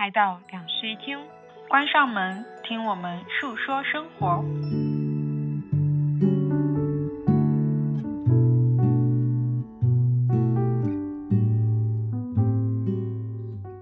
[0.00, 1.18] 来到两室一厅，
[1.68, 4.42] 关上门，听我们述说生活。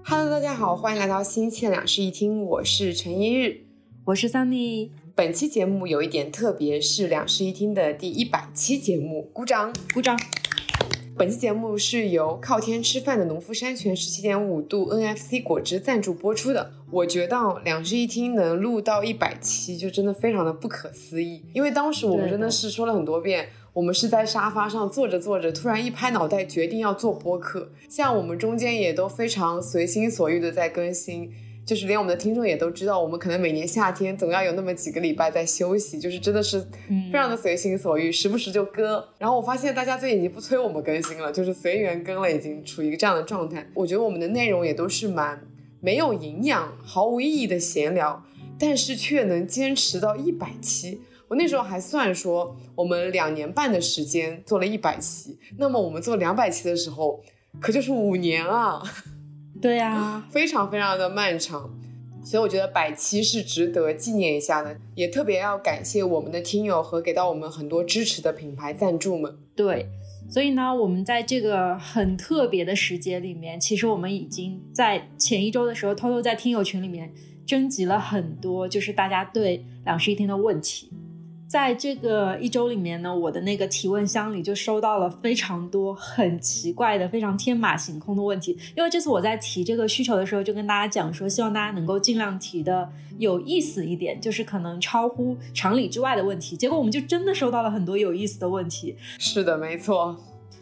[0.03, 3.61] Hello，大家好，欢迎来到新期的两室一厅，我是陈一日，
[4.03, 4.89] 我是 Sunny。
[5.15, 10.19] 本期节目有一点特别，是两室一厅的第一百期节目，鼓掌，鼓掌。
[11.19, 16.71] 本期节目是由靠天吃饭的农夫山泉十七点五度 NFC 果汁赞助播出的。
[16.89, 21.43] 我觉得两室一厅能录到一百期，就真的非常的不可思议。
[21.51, 27.69] 因为当时我们真的是说了很多遍，我们是在沙发上坐着坐着，突然一拍脑袋决定要做播客。
[27.89, 31.33] 像我们中间也都非常随心所欲的在更新。
[31.69, 36.59] 就是连我们的听众也都知道，我们可能每年夏天总要有那么几个礼拜在休息，就是真的是
[37.11, 38.83] 非常的随心所欲，时不时就更。
[39.19, 43.69] 然后我发现大家最近已经不催我们更新了，就是随缘更了，已经处于一个这样的状态。
[43.75, 45.39] 我觉得我们的内容也都是蛮
[45.79, 48.25] 没有营养、毫无意义的闲聊，
[48.57, 51.01] 但是却能坚持到一百期。
[51.27, 57.23] 我那时候还算说，我们两年半的时间做了一百期，那么我们做两百期的时候，
[57.61, 58.81] 可就是五年啊。
[59.61, 61.69] 对 呀，非常非常的漫长，
[62.23, 69.37] 所以我觉得百期是值得纪念一下的，也特别要感谢我们的听友和给到我们很多支持的品牌赞助们。
[69.55, 69.87] 对，
[70.29, 77.11] 所以呢，我们在这个很特别的时节里面，其实我们已经在前一周的时候偷偷在听友群里面
[77.45, 80.89] 征集了很多，就是大家对两室一厅的问题。
[81.49, 88.55] 在这个一周里面呢，我的那个提问箱里就收到了非常多很奇怪的、非常天马行空的问题。
[88.77, 96.55] 因为这次我在提这个需求的时候，就跟大家讲说，希望大家能够尽量提的有意思一点，就是可能超乎常理之外的问题。
[96.55, 98.95] 结果我们就真的收到了很多有意思的问题。
[99.17, 100.15] 是的，没错。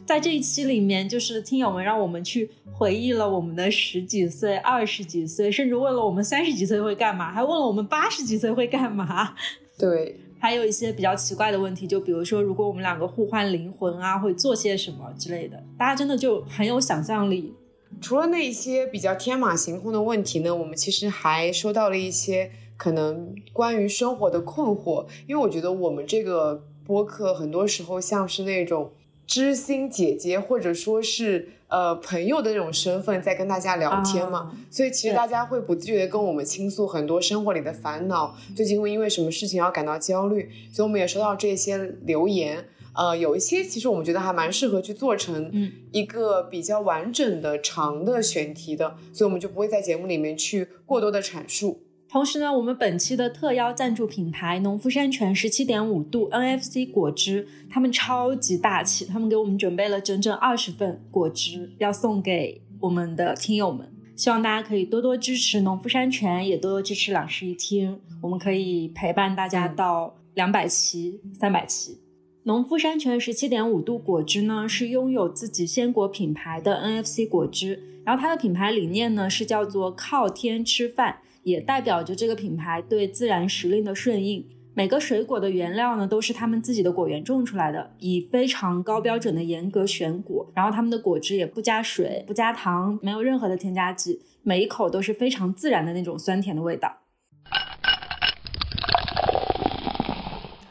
[0.06, 9.36] 在这一期里面，就是听友们让我们去回忆了我们的十几岁、二十几岁，甚至问了我们三十几岁会干嘛，还问了我们八十几岁会干嘛。
[9.78, 10.22] 对。
[10.40, 17.54] 还有一些比较奇怪的问题，就比如说，如果我们两个互换灵魂啊，会做些什么之类的，大家真的就很有想象力。
[18.02, 28.92] 除了那些比较天马行空的问题呢，我们其实还收到了一些可能关于生活的困惑，因为我觉得我们这个播客很多时候像是那种
[29.28, 31.50] 知心姐姐，或者说是。
[31.70, 42.70] 呃，朋友的那种身份在跟大家聊天嘛，所以其实大家会不自觉的跟我们倾诉很多生活里的烦恼，最近会因为什么事情要感到焦虑，所以我们也收到这些留言。
[42.96, 45.52] 呃，有一些其实我们觉得还蛮适合去做成
[45.92, 51.82] 一个比较完整的长的选题的，所以我们就不会在节目里面去过多的阐述。
[52.10, 63.92] 同时呢，我们本期的特邀赞助品牌农夫山泉十七点五度 NFC 果汁，他们超级大气，他们给我们准备了整整二十份果汁，要送给我们的听友们。
[64.16, 72.00] 希望大家可以多多支持农夫山泉，也多多支持两室一听，我们可以陪伴大家到两百期、三百期。
[72.44, 81.18] 农夫山泉十七点五度果汁呢，是拥有自己鲜果品牌的 NFC 果汁，然后它的品牌理念呢是叫做靠天吃饭。
[81.48, 84.46] 也代表着这个品牌对自然时令的顺应。
[84.74, 90.52] 每个水果的原料呢，都是他们自己的果园种出来的，以非常高标准的严格选果。
[90.54, 96.98] 然后他们的果汁也不加水、不加糖，没有任何的添加剂，每一口都是非常自然的那种酸甜的味道。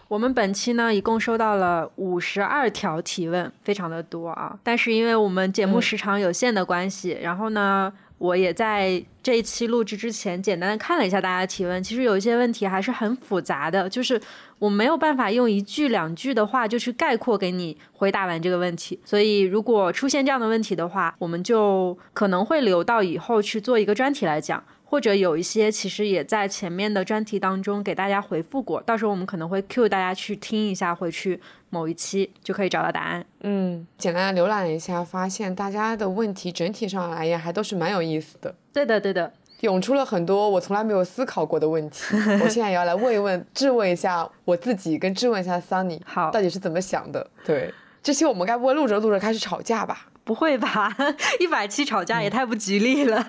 [0.09, 4.59] 我们本期呢，一共收到了五十二条提问，非常的多啊。
[4.63, 7.95] 但是因为我们节目时长有限的关系，然后呢。
[8.19, 14.21] 我也在这一期录制之前简单的看了一下大家的提问，其实有一些问题还是很复杂的，就是
[14.59, 24.63] 我没有办法用一句两句的话就去概括给你回答完这个问题，所以如果出现这样的问题的话，我们就可能会留到以后去做一个专题来讲。
[24.89, 31.41] 或者有一些其实也在前面的专题当中给大家回复过，到时候我们可能会 cue 大家去听一下，回去
[31.71, 33.27] 某一期就可以找到答案。
[33.41, 38.55] 嗯，简单的浏览了一下，发现大家的问题整体上来言还都是蛮有意思的。
[38.73, 42.15] 对的，对的，涌出了很多我从来没有思考过的问题。
[42.41, 47.29] 我现在也要来问一问、质问一下我自己，跟质问一下 Sunny，好，到底是怎么想的？
[47.45, 50.07] 对，这期我们该不会录着录着开始吵架吧？
[50.23, 50.97] 不会吧？
[51.41, 53.27] 一百期吵架也太不吉利了。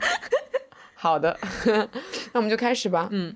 [1.00, 1.38] 好的，
[2.34, 3.08] 那我们就开始吧。
[3.12, 3.36] 嗯，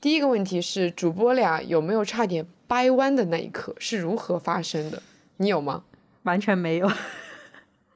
[0.00, 3.74] 第一个问题是，主播俩有没有差点掰弯的那一刻？
[3.78, 5.02] 是如何发生的？
[5.36, 5.84] 你有吗？
[6.22, 6.90] 完全没有。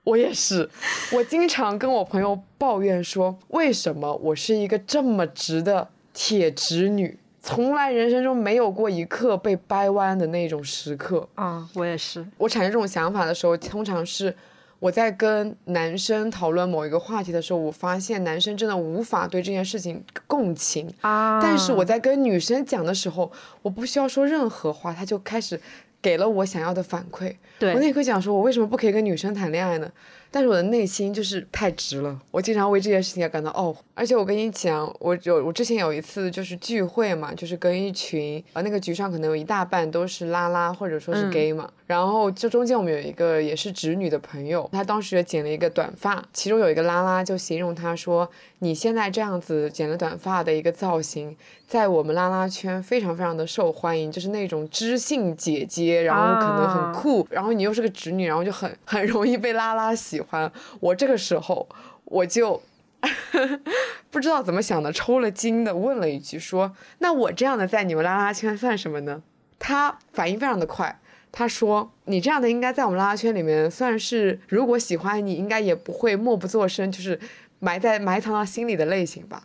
[0.04, 0.68] 我也是，
[1.12, 11.26] 我经常跟我朋友抱怨说，为什么我是一个这么直的铁直女，从来人生中没有过一刻被掰弯的那种时刻。
[11.34, 12.26] 啊，我也是。
[12.36, 14.34] 我产生这种想法的时候，通常是
[14.80, 23.30] 我在跟男生讨论某一个话题的时候，我发现男生真的无法对这件事情共情啊但是我在跟女生讲的时候，
[23.62, 25.60] 我不需要说任何话，他就开始
[26.00, 27.34] 给了我想要的反馈。
[27.58, 29.90] 对我那一刻想说，我为什么不可以跟女生谈恋爱呢？
[30.30, 33.80] 但是我的内心就是太直了，我经常为这件事情而感到懊悔。
[33.94, 41.30] 而且我跟你讲，我有我之前有一次就是聚会嘛，就是跟一群呃那个局上可能有一大半都是拉拉或者说是嗯。
[41.30, 48.28] gay 嘛，然后这中间我们有一个也是直女的朋友，她当时也剪了一个短发，其中有一个拉拉就形容她说，
[48.60, 51.36] 你现在这样子剪了短发的一个造型，
[51.66, 56.92] 在我们拉拉圈非常非常的受欢迎，就是那种知性姐姐，然后可能很啊。
[56.94, 60.50] 酷，然后你又是个直女，然后就很 很容易被拉拉喜欢。
[60.80, 61.68] 我这个时候
[62.04, 62.62] 我就
[64.10, 69.22] 不知道怎么想的，抽了筋的问了一句说：“那我这样的在你们拉拉圈算什么呢？”
[69.58, 71.00] 他反应非常的快。
[71.30, 77.20] 他说：“你这样的应该在我们拉拉圈里面算是，如果喜欢你，应该也不会默不作声，就是
[77.58, 79.44] 埋在埋藏到心里的类型吧。”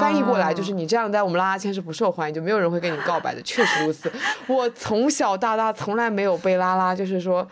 [0.00, 3.42] 翻译过来就是你这样在我们拉拉圈是不受欢迎，就没有人会跟你告白的。
[3.42, 4.10] 确实如此，
[4.46, 7.46] 我从小到大从来没有被拉拉就是说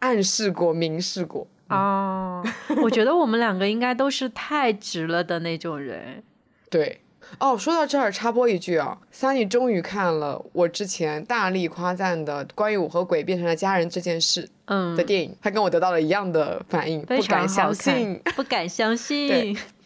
[0.00, 1.46] 暗示过、明示过。
[1.68, 2.44] 哦，
[2.82, 6.22] 我觉得我们两个应该都是太直了的那种人。
[6.68, 7.00] 对，
[7.38, 18.20] 哦，说到这儿插播一句啊，Sunny 终于看了我之前大力夸赞的关于我和鬼变成了家人这件事嗯的，电影，他跟我得到了一样的反应，不敢相看信。
[18.34, 19.56] 不敢相信。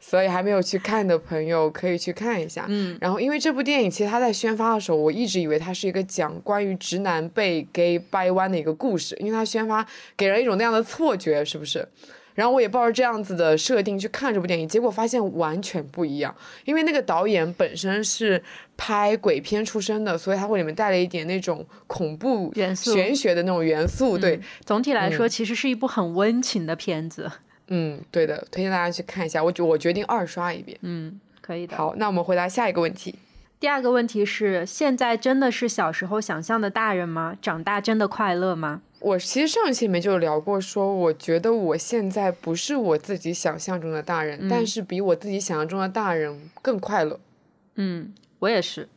[0.00, 2.64] 所以还没有去看的朋友可以去看一下。
[2.68, 9.86] 嗯，然后因为这部电影其实它在宣发的时候，我一直以为它是一个讲关于直男被 gay 掰弯的一个故事，因为它宣发
[10.16, 11.86] 给人一种那样的错觉，是不是？
[12.32, 16.34] 然后我也抱着这样子的设定去看这部电影，结果发现完全不一样。
[16.64, 18.42] 因为那个导演本身是
[18.78, 24.16] 拍鬼片出身的，所以他会里面带了一点那种恐怖元素玄学的那种元素。
[24.16, 27.30] 对，总体来说，其实是一部很温情的片子。
[27.70, 29.42] 嗯，对的，推荐大家去看一下。
[29.42, 30.78] 我决我决定二刷一遍。
[30.82, 31.76] 嗯，可以的。
[31.76, 33.14] 好，那我们回答下一个问题。
[33.58, 37.36] 第二个问题是：现在真的是小时候想象的大人吗？
[37.40, 38.82] 长大真的快乐吗？
[39.00, 47.20] 我其实上一期里面就有聊过说，我觉得我现在不是我自己想象中的大人，但是比我自己想象中的大人更快乐。
[47.76, 48.88] 嗯，我也是。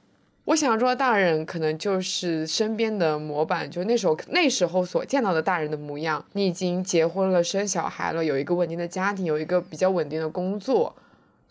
[0.45, 6.23] 我想象中的大人可能就是身边的模板，就那时候那时候所见到的大人的模样。
[6.33, 10.93] 你已经结婚了，生小孩了，有一个稳定的家庭，有一个比较稳定的工作。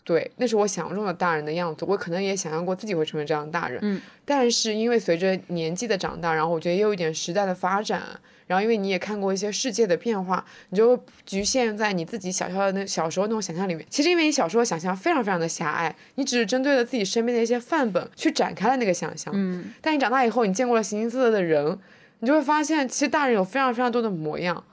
[0.03, 1.85] 对，那是我想象中的大人的样子。
[1.85, 3.79] 我可能也想象过自己会成为这样的大人。
[3.81, 4.01] 嗯。
[4.25, 8.01] 但是因为随着年纪的长大，然后我觉得也有一点时代的发展，
[8.47, 13.85] 然后因为你也看过一些世界的变化，你就局限在你自己小小的那小时候那种想象里面。
[13.89, 19.33] 其实因为你小时候想象非常非常的狭隘，你只是针对了自己身边的一些范本去展开了那个想象。
[19.35, 21.79] 嗯，但你长大以后，你见过了形形色色的人，
[22.19, 24.63] 你就会发现，其实大人有非常非常多的模样。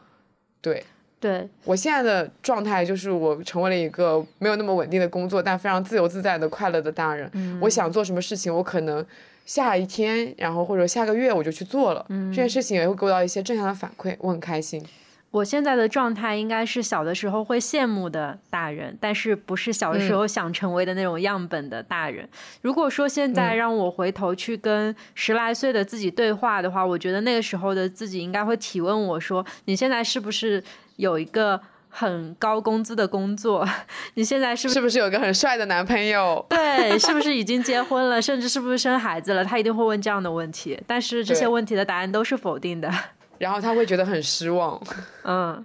[0.60, 0.84] 对
[1.20, 7.30] 对，我现在的状态就是，我成为了一个没有那么稳定的工作，但非常自由自在的快乐的大人。
[7.60, 9.04] 我想做什么事情，我可能
[9.44, 12.06] 下一天，然后或者下个月我就去做了。
[12.08, 14.82] 这件事情也会给我到一些正向的反馈，我很开心。
[15.30, 22.28] 我现在的状态应该是小的时候会羡慕的大人，但是不是小的时候想成为的那种样本的大人。
[22.62, 30.60] 如果说现在让我回头去跟十来岁的自己对话的话，我觉得那个时候的自己应该会提问我说：“你现在是不是
[30.96, 33.64] 有一个很高工资的工作？
[34.14, 36.44] 你现在是不是是不是有个很帅的男朋友？
[36.50, 36.98] 对？
[36.98, 38.20] 是不是已经结 婚了？
[38.20, 42.92] 甚至是不是生孩子了？”他一定会问这样的问题，但是这些问题的答案都是否定的。
[43.40, 44.78] 然后他会觉得很失望。
[45.24, 45.64] 嗯，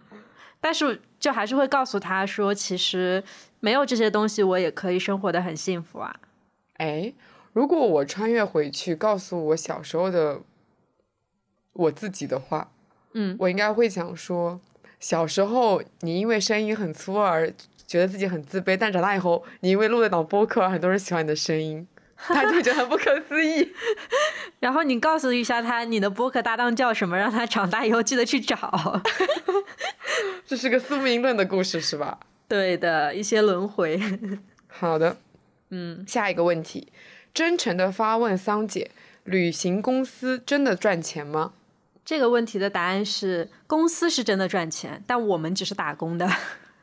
[0.62, 3.22] 但是就还是会告诉他说，其实
[3.60, 6.16] 没有这些东西，我也可以生活的很幸福啊。
[6.78, 7.14] 哎，
[7.52, 10.40] 如果我穿越回去，告诉我小时候的
[11.74, 12.72] 我自己的话，
[13.12, 14.62] 嗯，我应该会想说，
[15.02, 17.54] 小时候你因为声音很粗而
[17.86, 21.86] 觉得自己很自卑，但长大以后，你因为录了档播客，很多人喜欢你的声音，
[22.28, 23.74] 他就觉得很不可思议。
[24.60, 29.02] 然后你告诉一下他你的播客搭档叫什么，让他长大以后记得去找。
[30.48, 32.20] 这是个宿命论的故事，是吧？
[32.48, 34.00] 对的，一些轮回。
[34.68, 35.18] 好的，
[35.70, 36.92] 嗯，下一个问题，
[37.34, 38.92] 真诚的发问桑姐，
[39.24, 41.54] 旅行公司真的赚钱吗？
[42.06, 46.30] 这个问题的答案是，公司是真的赚钱，但我们只是打工的。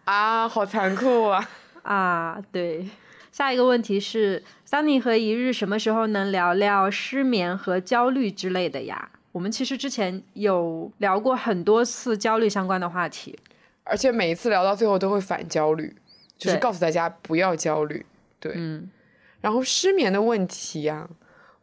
[0.05, 1.49] 啊，好残酷啊！
[1.83, 2.89] 啊，对。
[3.33, 9.11] 下一个问题是，桑尼和一日什么时候能聊聊失眠和焦虑之类的呀？
[9.33, 13.37] 我们其实之前有聊过很多次焦虑相关的话题。
[13.85, 15.97] 而且每一次聊到最后都会反焦虑，
[16.37, 18.05] 就是告诉大家不要焦虑。
[18.39, 18.91] 对，嗯
[19.41, 21.09] 然后失眠的问题呀、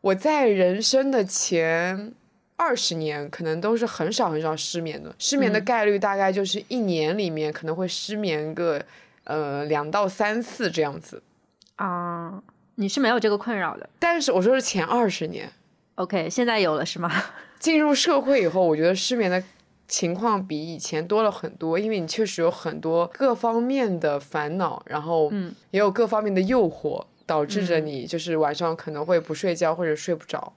[0.01, 2.11] 我在人生的前
[2.55, 5.15] 二十年，可能都是很少很少失眠的。
[5.19, 8.83] 失眠的概率大概就是一年里面可能会失眠个
[9.25, 11.21] 呃两到三次这样子。
[11.79, 12.41] 啊，
[12.75, 13.89] 你是没有这个困扰的。
[14.00, 15.50] 但是我说是前二十年
[15.95, 17.09] ，OK，现在有了是吗？
[17.57, 19.41] 进入社会以后，我觉得失眠的
[19.88, 30.53] 情况比以前多了很多，因为你确实有很多各方面的烦恼，然后嗯也有各方面的诱惑，导致着你就是晚上可能会不睡觉或者睡不着。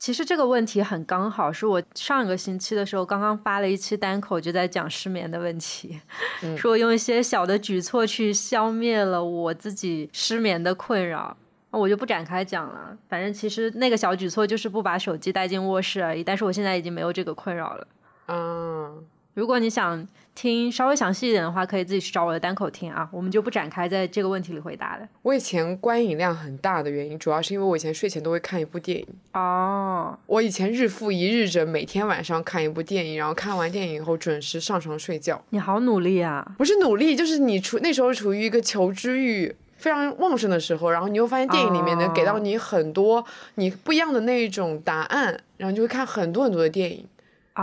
[0.00, 6.00] 其实这个问题很刚好，是我上个星期的时候刚刚发了一期单口，就在讲失眠的问题，
[6.42, 11.36] 嗯 说用一些小的举措去消灭了我自己失眠的困扰。
[11.70, 16.24] 那我就不展开讲了，反正其实那个小举措就是不把手机带进卧室而已。
[16.24, 17.86] 但是我现在已经没有这个困扰了。
[18.26, 25.08] 嗯，如果你想听稍微详细一点的话，可以自己去找我的单口听啊，我们就不展开在这个问题里回答了。
[25.22, 29.06] 我以前观影量很大的原因，主要是因为我以前睡前都会看一部电影。
[29.34, 35.40] 哦，我以前日复一日着每天晚上看一部电影，然后看完电影以后准时上床睡觉。
[35.50, 36.54] 你好努力啊！
[36.58, 47.04] 不是努力，就是你处那时候处于一个求知欲非常旺盛的时候，然后你又发现电影里面能给到你很多你不一样的那一种答案，然后你就会看很多很多的电影。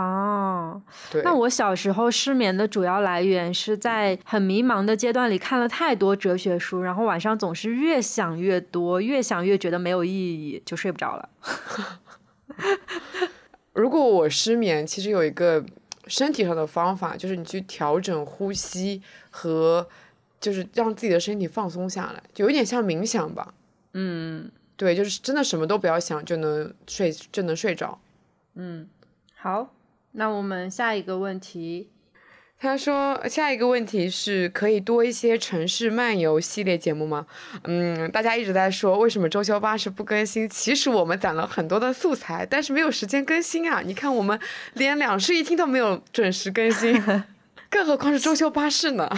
[0.00, 11.28] 哦，对，那我小时候失眠的主要来源是在很迷茫的阶段里看了太多哲学书，然后晚上总是越想越多，越想越觉得没有意义，就睡不着了。
[13.72, 15.64] 如果我失眠，其实有一个
[16.06, 19.88] 身体上的方法，就是你去调整呼吸和
[20.40, 23.52] 就是让自己的身体放松下来，就有点像冥想吧。
[23.94, 27.98] 嗯对，就是真的什么都不要想就能睡就能睡着。
[28.54, 28.88] 嗯，
[29.34, 29.74] 好，
[30.12, 31.90] 那我们下一个问题，
[32.58, 37.26] 他说下一个问题是可以多一些城市漫游系列节目吗？
[37.64, 43.80] 嗯，大家一直在说为什么周休八十不更新，其实我们攒了很多的素材，但是没有时间更新啊！
[43.84, 44.38] 你看我们
[44.74, 47.00] 连两室一厅都没有准时更新，
[47.70, 49.08] 更何况是周休八式呢？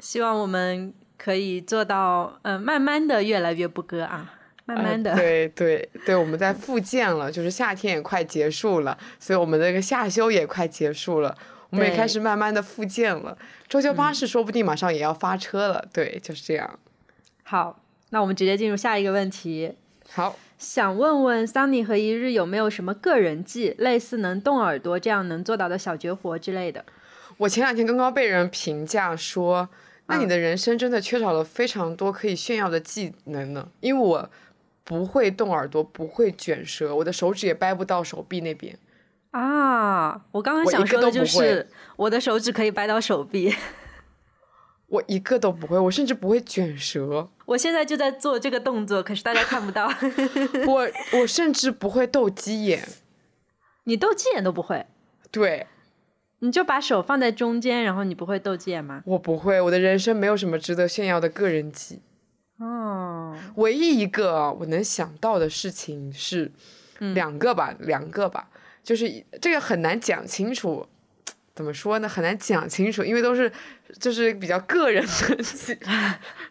[0.00, 4.34] 希望我们可以做到，嗯、慢慢的越来越不割啊，
[4.74, 5.10] 慢慢的。
[5.12, 11.36] 呃对对对，我们在复健了，就是夏天也快结束了，所以我们这个夏休也快结束了，
[11.70, 13.36] 我们也开始慢慢的复健了。
[13.68, 16.78] 周休八式说不定马上也要发车了，对，就是这样。
[17.42, 19.74] 好，那我们直接进入下一个问题。
[20.12, 26.84] 好，想问问桑尼和一日有没有什么个人技，类似能动耳朵这样能做到的小绝活之类的？
[27.38, 29.68] 我前两天刚刚被人评价说，
[30.06, 33.68] 那嗯你的人生真的缺少了非常多可以炫耀的技能呢？
[33.80, 34.30] 因为我
[34.90, 38.76] 不会动耳朵，不会卷舌，我的手指也掰不到手臂那边。
[39.30, 43.54] 啊，我刚刚想说的就是我的手指可以掰到手臂，
[44.90, 49.86] 我一个都不会，我甚至不会卷舌，我现在就在做这个动作，可是大家看不到。
[50.66, 50.88] 我
[51.20, 52.88] 我甚至不会斗鸡眼。
[53.84, 54.84] 你斗鸡眼都不会，
[55.30, 55.68] 对
[56.40, 59.04] 你就把手放在中间，然后你不会斗鸡眼吗？
[59.06, 62.02] 我不会，我的人生没有什么值得炫耀的个人技。
[62.58, 63.09] 哦，
[63.56, 66.50] 唯一一个啊我能想到的事情是
[66.98, 68.48] 嗯两个吧，两个吧，
[68.82, 70.86] 就是这个很难讲清楚。
[71.52, 72.08] 怎么说呢？
[72.08, 73.50] 很难讲清楚，因为都是
[73.98, 75.76] 就是比较个人的技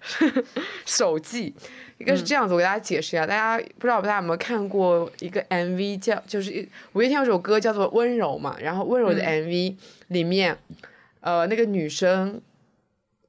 [0.85, 1.55] 手记。
[1.97, 9.75] 一个是这样子，我给大家解释一下，大家不知道大家有没有看过一个 MV 叫，就是一五月天有首歌叫做《温柔》嘛，然后《温柔》的 MV
[10.09, 10.57] 里面，
[11.21, 12.39] 呃，那个女生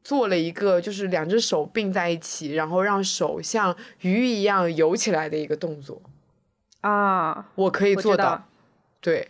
[0.03, 6.01] 做了一个就是两只手并在一起，然后让手像鱼一样游起来的一个动作，
[6.81, 8.47] 啊，我可以做到，
[9.01, 9.29] 对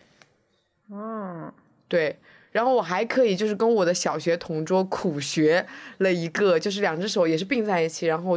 [0.91, 1.53] 嗯，
[1.89, 2.19] 对。
[2.53, 5.65] 然后我还可以就是跟我的小学同桌苦学
[5.99, 8.37] 了一个，就是两只手也是并在一起，然后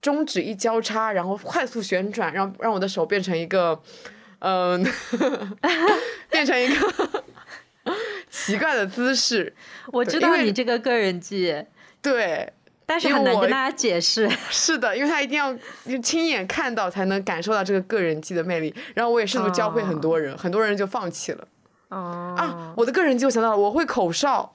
[0.00, 3.78] 中指一交叉，然后快速旋转，让让我的手变成一个，
[4.38, 4.82] 嗯、
[6.30, 7.24] 变成一个
[8.30, 9.54] 奇怪的姿势。
[9.92, 11.64] 我知道你这个个人技，
[12.00, 12.52] 对，
[12.86, 14.28] 但是我很难跟大家解释。
[14.50, 15.56] 是的，因为他一定要
[16.02, 18.74] 亲眼看到才能感受到这个个人技的魅力。
[18.94, 21.48] 然后我也试图教会很多人，很多人就放弃了。
[21.88, 24.54] 哦啊，我的个人技我想到了，我会口哨，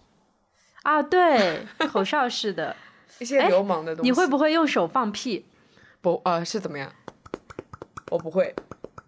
[0.83, 2.75] 啊，对，口哨是的。
[3.19, 4.09] 一些流氓的东西。
[4.09, 5.45] 你会不会用手放屁？
[6.01, 6.91] 不呃是怎么样？
[8.09, 8.53] 我不会，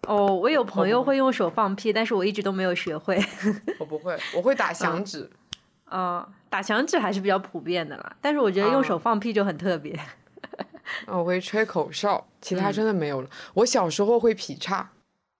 [0.06, 3.22] 哦，我有朋友会会用手放屁，但是我一直都没有学会。
[3.78, 5.28] 我不会，我会打响指。
[5.90, 9.92] 嗯，打响指还是比较普遍的啦，但是我觉得用手放屁就很特别。
[11.06, 13.28] 啊，我会吹口哨，其他嗯真的没有了。
[13.54, 14.90] 我小时候会劈叉，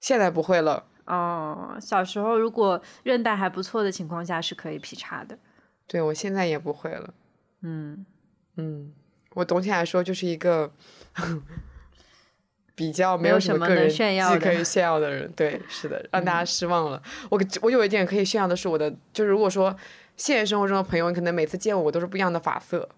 [0.01, 0.85] 现在不会了。
[1.07, 5.39] 哦，小时候如果韧带还不错的情况下是可以劈叉的。
[5.87, 7.15] 对我现在也不会了。
[7.63, 8.05] 嗯，
[8.57, 8.93] 嗯，
[9.35, 10.73] 我总体来说就是一个
[12.77, 15.29] 比较没没有什么个人炫耀可以 炫耀的人。
[15.35, 17.03] 对，是的，让大家失望了。
[17.31, 19.75] 我我有一点可以炫耀的是我的，就是如果说
[20.17, 22.89] 现实生活中的朋友，你可能每次见我，我都是不一样的发色。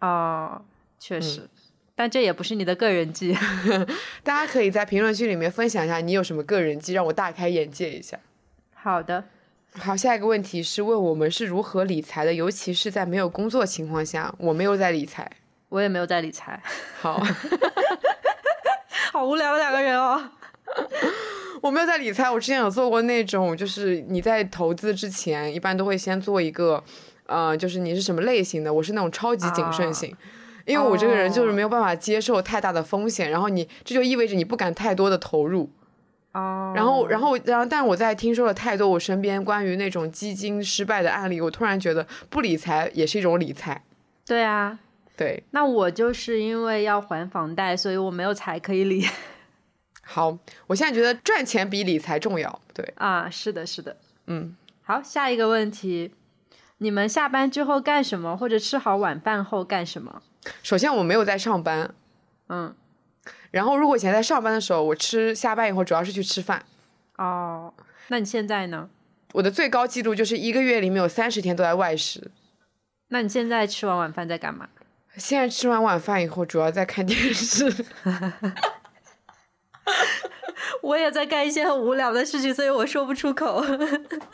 [0.00, 0.62] 哦，
[0.98, 1.48] 确实，
[1.94, 3.36] 但这也不是你的个人技。
[4.24, 8.18] 大家可以在评论区里面分享一下你有什么个人技，让我大开眼界一下。
[8.74, 9.24] 好的，
[9.78, 15.30] 好，下一个问题是问我们是如何理财的，尤其是在没有工作情况下，我没有在理财。
[15.68, 16.62] 我也没有在理财，
[17.00, 17.20] 好，
[19.16, 20.22] 好无聊的两个人哦。
[21.62, 22.30] 我没有在理财。
[22.30, 26.82] 我之前有做过那种，就是你在投资之前，一般都会先做一个，
[27.26, 28.72] 呃，就是你是什么类型的。
[28.72, 30.14] 我是那种超级谨慎型，
[30.66, 35.70] 因为我这个人就是没有办法接受太大的风险，然后你这就意味着你不敢太多的投入。
[36.32, 43.82] 哦，然后，然后，然后，但我在听说了太多我身边关于那种基金失败的案例，我突然觉得不理财也是一种理财。
[44.26, 44.78] 对啊，
[45.16, 49.06] 对，那我就是因为要还房贷，所以我没有财可以理。
[50.02, 52.60] 好，我现在觉得赚钱比理财重要。
[52.74, 53.96] 对，啊，是的，是的。
[54.26, 56.12] 嗯，好，下一个问题，
[56.78, 60.22] 你们下班之后干什么，或者吃好晚饭后干什么？
[60.62, 61.94] 首先我没有在上班，
[62.48, 62.74] 嗯，
[63.50, 66.64] 然后如果以前在上班的时候，我吃下班以后主要是去吃饭。
[67.16, 67.72] 哦，
[68.08, 68.90] 那你现在呢？
[69.32, 72.30] 我的最高记录就是一个月里面有三十天都在外食。
[73.08, 74.68] 那你现在吃完晚饭在干嘛？
[75.16, 77.72] 现在吃完晚饭以后，主要在看电视。
[80.82, 83.64] 我也在干一些很无聊的事情，所以我说不出口。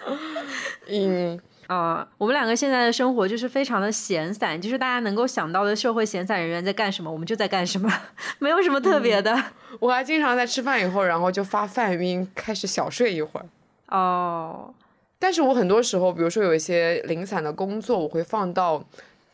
[0.88, 7.90] 嗯，啊、我们两个现在的生活就是非常的闲散，就是大家能够想到的社会闲散人员在干什么，我们就在干什么，
[8.38, 9.34] 没有什么特别的。
[9.78, 13.46] 我还经常在吃饭以后，然后就发饭晕，开始小睡一会儿。
[13.88, 14.74] 哦，
[15.18, 18.84] 但是我很多时候，比如说有一些零散的工作，我会放到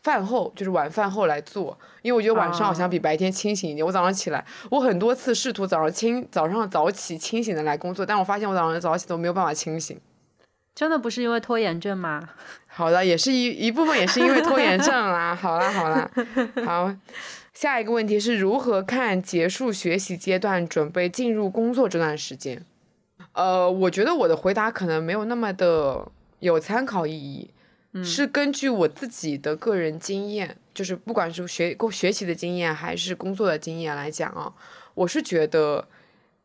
[0.03, 3.85] 饭后，就是晚饭后来做，因为我觉得晚上好像比白天清醒一点。
[3.85, 9.99] 我早上起来，我很多次试图早上清早上早起清醒的来工作，但我发现我早上早起都没有办法清醒。
[10.75, 12.29] 真的不是因为拖延症吗？
[12.67, 15.35] 好的，也是一一部分也是因为拖延症啦。
[15.39, 16.09] 好啦好啦，
[16.65, 16.95] 好。
[17.51, 22.63] 下一个问题是如何看结束学习阶段，准备进入工作这段时间？
[23.33, 26.07] 呃，我觉得我的回答可能没有那么的
[26.39, 27.49] 有参考意义，
[28.03, 34.53] 是根据我自己的个人经验，就是不管是学学习的经验还是工作的经验来讲啊，
[34.93, 35.87] 我是觉得，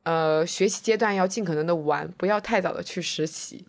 [0.04, 3.66] 呃，学习阶段要尽可能的玩，不要太早的去实习。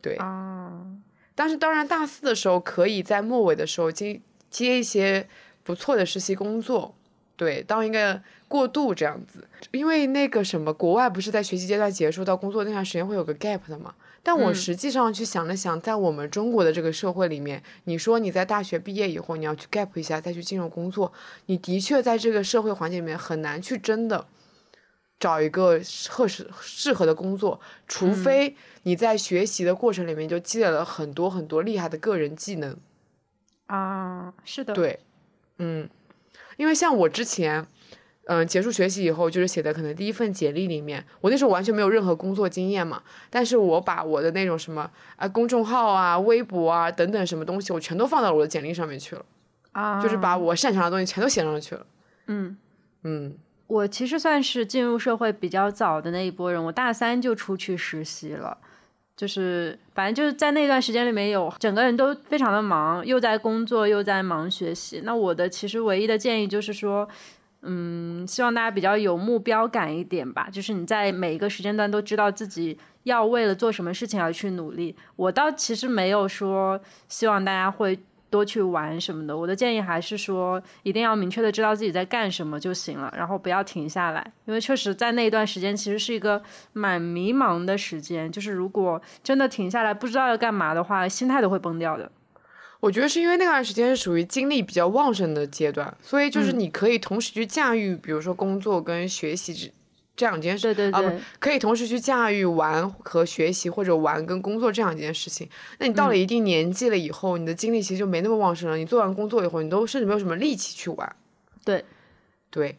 [0.00, 0.86] 对，啊，
[1.34, 5.28] 但是当然，大四的时候可以在末尾的时候接接一些
[5.62, 6.94] 不错的实习工作，
[7.36, 9.46] 对，当一个过渡这样子。
[9.70, 13.94] 因为那个什么，国外不是在学习阶段结束到工作那段时间会有个 gap 的嘛？
[14.22, 14.54] 但我嗯。
[14.54, 21.12] 实际上去想了想，在我们中国的这个社会里面，你说你在大学毕业以后你要去 gap 一下再去进入工作，
[21.46, 24.26] 你的确在这个社会环境里面很难去真的
[25.18, 32.76] 找一个合适适合的工作，除非你在学习的过程里面就积累了很多很多厉害的个人技能。
[33.66, 35.00] 啊，是的，对，
[35.58, 35.88] 嗯，
[36.56, 37.66] 因为像我之前，
[38.26, 49.24] 嗯、结束学习以后，就是写的可能第一份简历里面，我那时候完全没有任何工作经验嘛，但是我把我的那种什么啊公众号啊、微博啊等等什么东西，我全都放到了我的简历上面去了，
[49.72, 51.86] 啊，就是把我擅长的东西全都写上去了。
[52.26, 52.56] 嗯。
[53.04, 53.34] 嗯，
[53.66, 58.56] 我其实算是进入社会比较早的那一波人，我大三就出去实习了，
[59.16, 65.00] 就是反正就是在那段时间里面有整个人都非常的忙，又在工作又在忙学习。
[65.02, 67.08] 那我的其实唯一的建议就是说，
[67.62, 74.96] 嗯，希望大家比较有目标感一点吧，就是你在每一个时间段都知道自己要为了做什么事情而去努力。
[75.16, 77.98] 我倒其实没有说希望大家会
[78.28, 92.10] 多去玩什么的，我的建议还是说一定要明确的知道自己在干什么就行了，然后不要停下来，因为确实在那一段时间其实是一个蛮迷茫的时间，就是如果真的停下来不知道要干嘛的话，心态都会崩掉的。
[92.82, 99.72] 我觉得是因为那段时间是属于精力比较旺盛的阶段，所以就是嗯你可以同时去驾驭，比如说工作跟学习这
[100.16, 100.74] 这两件事。
[100.74, 105.48] 对对，可以同时去驾驭玩和学习，或者玩跟工作这两件事情。
[105.78, 108.76] 那你到了一定年纪了以后，你的精力其实就没那么旺盛了。
[108.76, 111.16] 你做完工作以后，你都甚至没有什么力气去玩。
[111.64, 111.84] 对，
[112.50, 112.76] 对，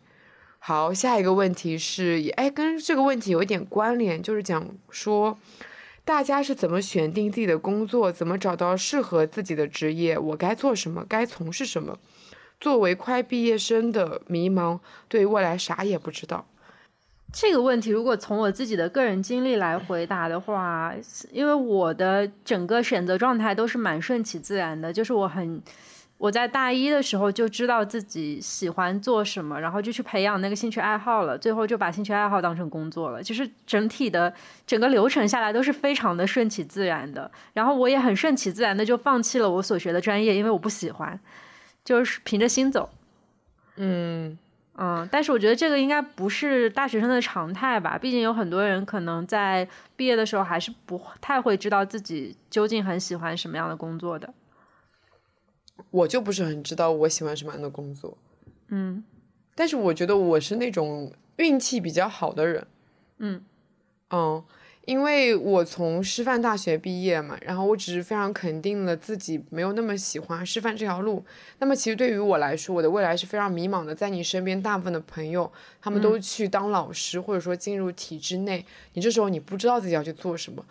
[0.59, 5.39] 好，下一个问题是，哎，跟这个问题有一点关联，就是讲说，
[6.05, 11.97] 大家是怎么选定自己的工作，怎么找到适合自己的职业，我该做什么，该从事什么。
[12.59, 16.45] 作为快毕业生的迷茫，对未来啥也不知道。
[17.31, 20.93] 这个问题如果从我自己的个人经历来回答的话，
[21.31, 25.61] 因为我的整个选择状态都是蛮顺其自然的，就是我很。
[26.23, 33.21] 我在大一的时候就知道自己喜欢做什么，然后就去培养那个兴趣爱好了，最后就把兴趣爱好当成工作了。
[33.21, 34.33] 就是整体的
[34.65, 37.29] 整个流程下来都是非常的顺其自然的。
[37.51, 41.19] 然后我也很顺其自然的就放弃了我所学的专业，因为我不喜欢，
[41.83, 42.89] 就是凭着心走。
[43.75, 44.37] 嗯
[44.77, 54.33] 嗯，但是我觉得这个应该不是大学生的常态吧，毕竟有很多人可能在毕业的时候还是不太会知道自己究竟很喜欢什么样的工作的。
[55.91, 58.17] 我就不是很知道我喜欢什么样的工作，
[58.69, 59.03] 嗯
[59.55, 62.65] 但是我觉得我是那种运气比较好的人，
[63.19, 63.43] 嗯
[64.09, 64.43] 嗯，
[64.85, 71.23] 因为我从师范大学毕业嘛，然后我只是非常肯定了自己没有那么喜欢师范这条路。
[71.59, 73.93] 那么其实对于我来说，我的未来是非常迷茫的。
[73.93, 80.65] 在你身边大部分的朋友，他们都去当老师，或者说进入体制内，你这时候你不知道自己要去做什么。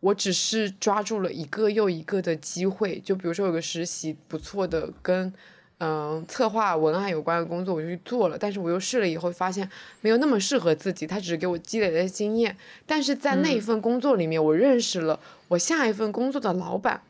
[0.00, 5.32] 我只是抓住了一个又一个的机会，就比如说有个实习不错的，跟
[5.78, 8.38] 嗯、策划文案有关的工作，我就去做了。
[8.38, 9.68] 但是我又试了以后，发现
[10.00, 12.56] 没有那么适合自己，它只是给我积累了经验。
[12.86, 17.02] 但是在那一份工作里面，我认识了我下一份工作的老板，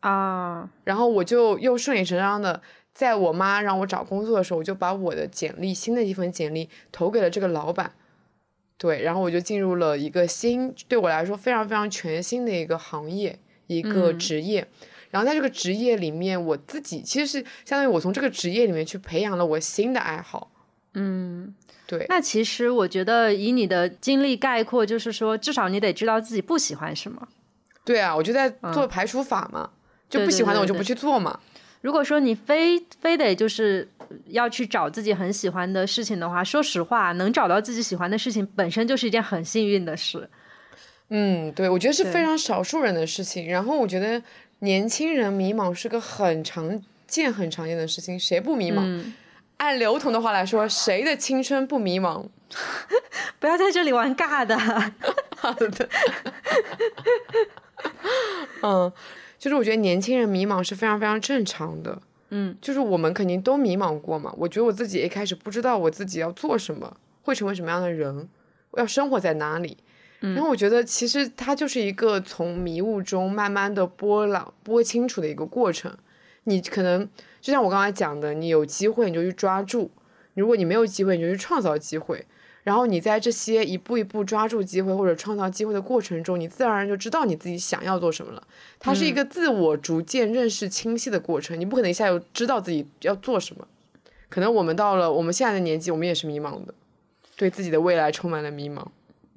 [0.00, 2.60] 啊，然后我就又顺理成章的，
[2.92, 7.92] 在我妈让我找工作的时候，我就把我的简历新的一份简历投给了这个老板。
[8.78, 14.66] 对，然后我就进入了一个新，对我来说非常非常全新的一个行业，一个嗯职业。
[15.10, 20.50] 然后在这个职业里面，我自己其实是相当于我从这个职业里面去培养了我新的爱好。
[20.94, 21.54] 嗯，
[21.86, 27.26] 对，那其实我觉得以你的经历概括，就是说至少你得知道自己不喜欢什么。
[27.84, 29.70] 对啊，我就在做排除法嘛，
[30.08, 31.40] 就不喜欢的我就不去做嘛。
[31.80, 33.88] 如果说你非非得就是
[34.26, 40.28] 要去找自己很喜欢的事情的话，说实话，能找到自己喜欢的事情本身就是一件很幸运的事。
[41.10, 43.48] 嗯，对，我觉得是非常少数人的事情。
[43.48, 44.22] 然后我觉得
[44.58, 48.80] 年轻人迷茫是个很常见、很常见的事情，谁不迷茫？
[48.80, 49.14] 嗯，
[49.56, 52.26] 按刘同的话来说，谁的青春不迷茫？
[53.40, 54.58] 不要在这里玩尬的。
[55.36, 55.88] 好的，
[58.62, 58.92] 嗯，
[59.38, 62.02] 就是我觉得年轻人迷茫是非常非常正常的。
[62.30, 64.34] 嗯，就是我们肯定都迷茫过嘛。
[64.36, 68.28] 我觉得我自己一开始不知道我自己要做什么，会成为什么样的人，
[68.76, 69.78] 要生活在哪里。
[70.20, 75.96] 然后我觉得其实它就是一个从迷雾中慢慢的波浪拨清楚的一个过程。
[76.44, 77.08] 你可能
[77.40, 79.90] 就像我刚才讲的，你有机会你就去抓住，
[80.34, 82.26] 如果你没有机会你就去创造机会。
[82.68, 88.42] 然后你在这些一步一步抓住机会或者创造机会的过程中，你自然而然就知道你自己想要做什么了。
[88.78, 93.66] 它是一个自我逐渐认识清晰的过程，你不可能一下就知道自己要做什么。
[94.28, 96.74] 可能我们到了我们现在的年纪，我们也是迷茫的，
[97.36, 98.84] 对自己的未来充满了迷茫。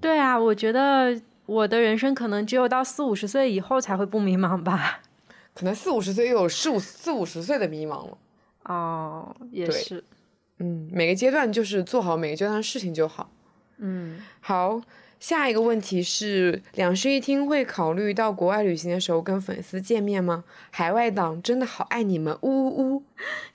[0.02, 5.00] 对啊，我觉得我的人生可能只有到四五十岁以后才会不迷茫吧。
[5.56, 8.18] 可能四五十岁又有四五四五十岁的迷茫了。
[8.66, 10.04] 哦，也是。
[10.62, 13.32] 嗯，每个阶段就是做好每个阶段的事情就好。
[13.80, 14.80] 嗯，好，
[15.20, 20.44] 下一个问题是，两室一厅会考虑到国外旅行的时候跟粉丝见面吗？
[20.70, 23.04] 海外党真的好爱你们，呜呜呜！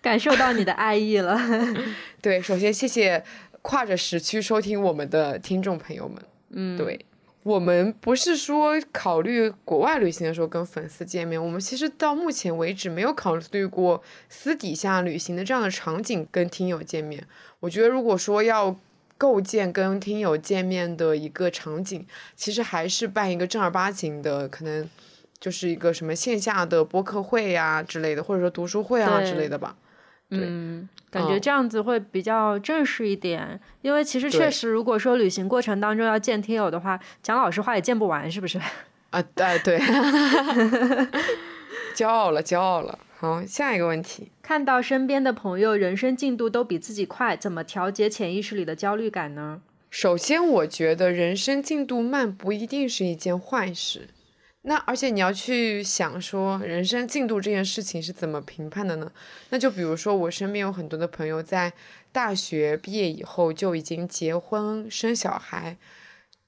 [0.02, 1.38] 感受到你的爱意了。
[2.20, 3.22] 对，首先谢谢
[3.62, 6.20] 跨着时区收听我们的听众朋友们。
[6.50, 7.05] 嗯，对，
[7.46, 17.24] 我们不是说考虑国外旅行的时候跟粉丝见面，我们其实到目前为止没有考虑过私底下旅行的这样的场景跟听友见面。
[17.60, 18.74] 我觉得如果说要
[19.16, 22.04] 构建跟听友见面的一个场景，
[22.34, 24.90] 其实还是办一个正儿八经的，可能
[25.38, 29.76] 就是一个什么线下的播客会呀、之类的，或者说读书会啊之类的吧。
[30.28, 38.58] 对嗯，感觉嗯这样子会比较正式一点，因为其实确实，如果说旅行过程当中要见听友的话，讲老实话也见不完，是不是？
[39.10, 39.78] 啊，哎，对，
[41.94, 42.98] 骄傲了，骄傲了。
[43.18, 44.30] 好，下一个问题。
[44.42, 49.62] 看到身边的朋友人生进度都比自己快，怎么调节潜意识里的焦虑感呢？
[49.88, 54.08] 首先，我觉得人生进度慢不一定是一件坏事。
[54.68, 59.10] 那而且你要去想说，人生进度这件事情是怎么评判的呢？
[59.50, 61.72] 那就比如说，我身边有很多的朋友在
[62.10, 65.76] 大学毕业以后就已经结婚生小孩。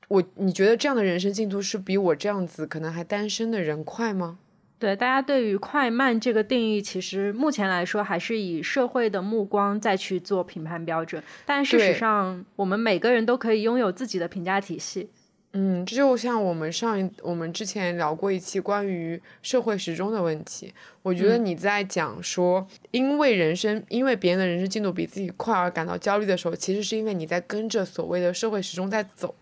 [0.08, 4.38] 我你觉得这样的人生进度是比我这样子可能还单身的人快吗？
[4.80, 15.08] 对大家对于快慢这个定义，其实目前来说还是以社会的目光再去做评判标准，但事实上，我们每个人都可以拥有自己的评价体系。
[15.52, 21.46] 嗯，这就像我们上一我们之前聊过一期关于社会时钟的问题，我觉得嗯。
[21.46, 29.34] 你在讲说，因为人生因为别人的人生进度比自己快而感到焦虑的时候，其实是因为你在跟着所谓的社会时钟在走，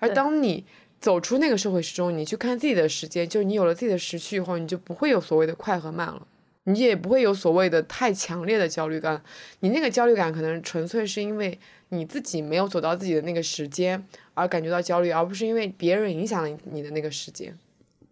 [0.00, 0.64] 而当你
[1.00, 6.26] 走出那个社会时钟，你去看自己的时间，就你有了自己的时区以后，你就不会有所谓的快和慢了。
[6.66, 9.22] 你也不会有所谓的太强烈的焦虑感。
[9.60, 11.58] 你那个焦虑感可能纯粹是因为
[11.94, 14.04] 你自己没有走到自己的那个时间
[14.34, 17.56] 而感觉到焦虑，而不是因为别人影响了你的那个时间。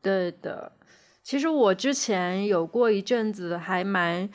[0.00, 0.72] 对的，
[1.22, 4.28] 其实我之前有过一阵子还蛮。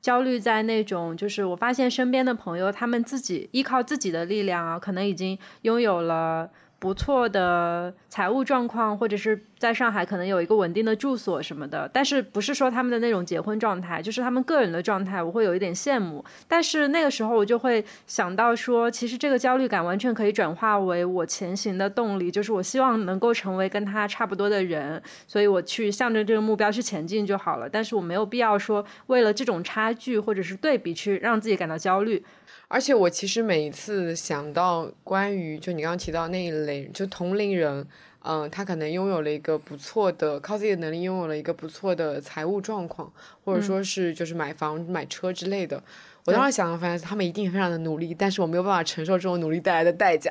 [0.00, 6.50] 焦虑在那种，就是我发现身边的朋友，他们自己依靠自己的力量啊，可能已经拥有了。
[6.78, 16.24] 不错的财务状况，或者是在上海可能有一个稳定的住所什么的，但是不是说他们的那种结婚状态，就是他们个人的状态，我会有一点羡慕。
[16.46, 27.68] 但是那个时候我就会想到说，其实这个焦虑感完全可以转化为我前行的动力，就是我希望能够成为跟他差不多的人，所以我去向着这个目标去前进就好了。
[27.68, 32.22] 但是我没有必要说为了这种差距或者是对比去让自己感到焦虑。
[32.68, 37.86] 而且我其实每一次想到关于就你刚刚提到那一类，就同龄人，
[38.26, 43.12] 嗯，他可能拥有了一个不错的靠自己的能力，拥有了一个不错的财务状况，
[43.44, 45.82] 或者说是就是买房买车之类的。
[46.24, 50.30] 我当时想的，发现他们一定非常的努力，但是我没有办法承受这种努力带来的代价。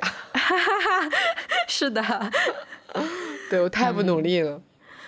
[1.68, 2.02] 是的，
[3.48, 4.60] 对我太不努力了。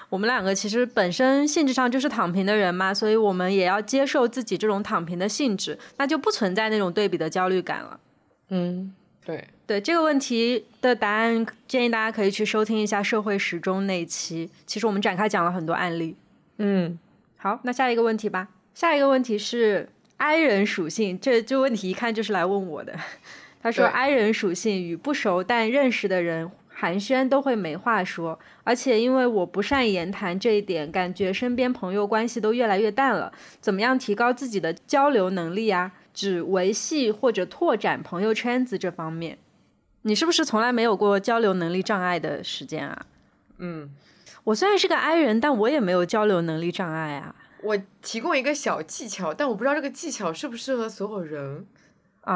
[0.09, 7.99] 我们两个其实本身性质上就是躺平的人嘛，所以我们也要接受自己这种躺平的性质，那就不存在那种对比的焦虑感了。
[8.51, 8.95] 嗯，
[9.27, 16.15] 对对，这个问题的答案建议大家可以去收听一下社会时钟那一期，其实我们展开讲了很多案例。
[16.59, 16.97] 嗯，
[17.37, 18.47] 好，那下一个问题吧。
[18.73, 22.95] 下一个问题是 I 人属性，这这问题一看就是来问我的。
[23.61, 26.49] 他说 I 人属性与不熟但认识的人。
[26.79, 33.33] 寒暄都会没话说，而且因为我不善言谈这一点，感觉身边朋友关系都越来越淡了。
[33.63, 35.91] 怎么样提高自己的交流能力啊？
[36.17, 39.37] 指维系或者拓展朋友圈子这方面，
[40.03, 43.07] 你是不是从来没有过交流能力障碍的时间啊？
[43.59, 43.95] 嗯，
[44.45, 47.37] 我虽然是个 I 人，但我也没有交流能力障碍啊。
[47.63, 51.67] 我提供一个小技巧，但我不知道这个技巧适不适合所有人。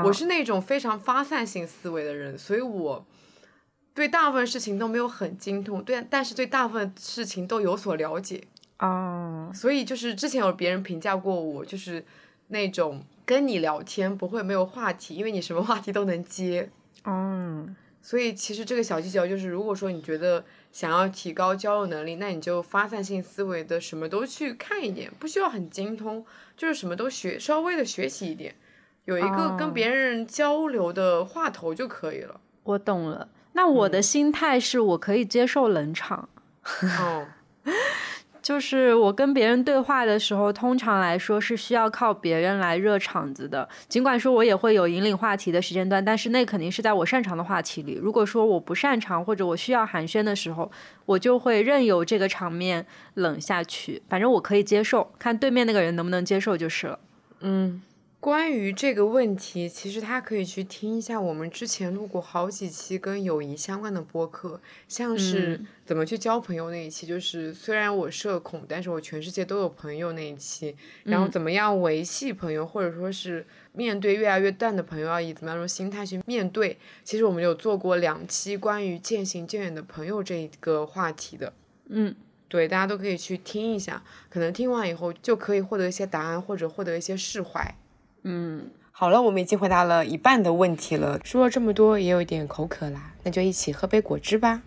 [0.05, 3.05] 我是那种非常发散性思维的人，所以我。
[3.93, 8.43] 对大部分事情都没有很精通，对，但是对大部分事情都有所了解
[8.77, 9.51] 啊。
[9.53, 12.03] 所以就是之前有别人评价过我，就是
[12.49, 16.69] 那种跟你聊天不会没有话题，因为你什么话题都能接。
[17.07, 28.53] 嗯，所以其实这个小技巧就是，如果说你觉得想要提高交流能力，那你就发散性思维的什么都去看一点，不需要很精通，就是什么都学，稍微的学习一点，
[29.05, 32.41] 有一个跟别人交流的话头就可以了。
[32.65, 33.29] 我懂了。
[33.53, 36.29] 那我的心态是我可以接受冷场，
[36.99, 37.29] 哦，
[38.43, 43.69] 就是我跟别人对话的时候，通常来说是需要靠别人来热场子的。
[43.89, 47.95] 尽管说我也会有引领话题的时间段，但是那肯定是在我擅长的话题里。
[47.95, 50.71] 如果说我不擅长或者我需要寒暄的时候，
[51.07, 54.03] 我就会任由这个场面冷下去。
[54.09, 56.99] 反正我可以接受，看对面那个人能不能接受就是了。
[57.41, 57.83] 嗯。
[58.21, 76.77] 关于这个问题，其实他可以去听一下我们之前录过好几期跟友谊相关的播客，像是怎么去交朋友那一期，就是虽然我社恐，但是我全世界都有朋友那一期，然后怎么样维系朋友，或者说是面对越来越淡的朋友，要以怎么样种心态去面对。
[77.03, 81.55] 其实我们有做过两期关于渐行渐远的朋友这一个话题的，
[81.89, 82.15] 嗯，
[82.49, 87.75] 对，大家都可以去听一下，可能听完以后就可以获得一些答案，或者获得一些释怀。
[88.23, 91.19] 嗯，好了，我们已经回答了一半的问题了。
[91.25, 94.63] 说了这么多，也有点口渴啦，那就一起喝杯果汁吧。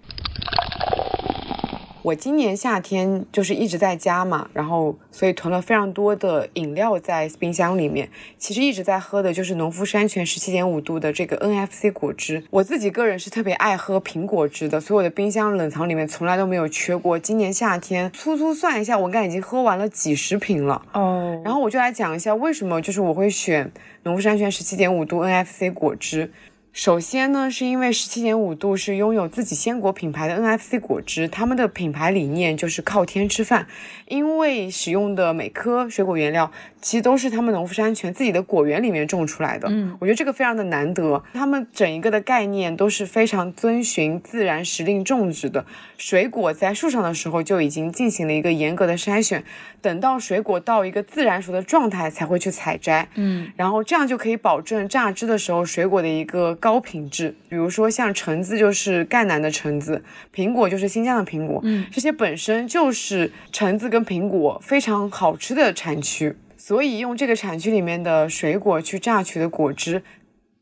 [2.03, 8.09] 我今年夏天就是一直在家嘛，然后所以囤了非常多的饮料在冰箱里面。
[8.37, 12.43] 其实一直在喝的就是农夫山泉十七点五度的这个 NFC 果汁。
[12.49, 17.17] 我自己个人是特别爱喝苹果汁的，所以我的冰箱冷藏里面从来都没有缺过。
[17.17, 20.81] 今年夏天粗粗算一下，我应该已经喝完了几十瓶了。
[20.91, 23.71] 哦，然后我就来讲一下为什么就是我会选
[24.03, 26.29] 农夫山泉十七点五度 NFC 果汁。
[26.73, 33.67] 首先呢，是因为十七点五度是拥有自己鲜果品牌的 NFC 果汁，他们的品牌理念就是靠天吃饭，
[34.07, 36.51] 因为使用的每颗水果原料。
[36.81, 41.23] 其实都是他们农夫山泉自己的果园里面种出来的，嗯，我觉得这个非常的难得。
[41.33, 45.65] 他们整一个的概念都是非常遵循自然时令种植的，
[46.05, 49.41] 水果在树上的时候就已经进行了一个严格的筛选，
[49.81, 57.33] 等到水果到一个自然熟的状态才会去采摘，嗯，然后这样就可以保证榨汁的时候水果的一个高品质。
[57.47, 60.03] 比如说像橙子就是赣南的橙子，
[60.35, 66.35] 苹果就是新疆的苹果，嗯，这些本身就是橙子跟苹果非常好吃的产区。
[66.57, 70.03] 所以用这个产区里面的水果去榨取的果汁，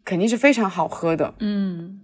[0.06, 1.34] 肯定是非常好喝的。
[1.40, 2.01] 嗯，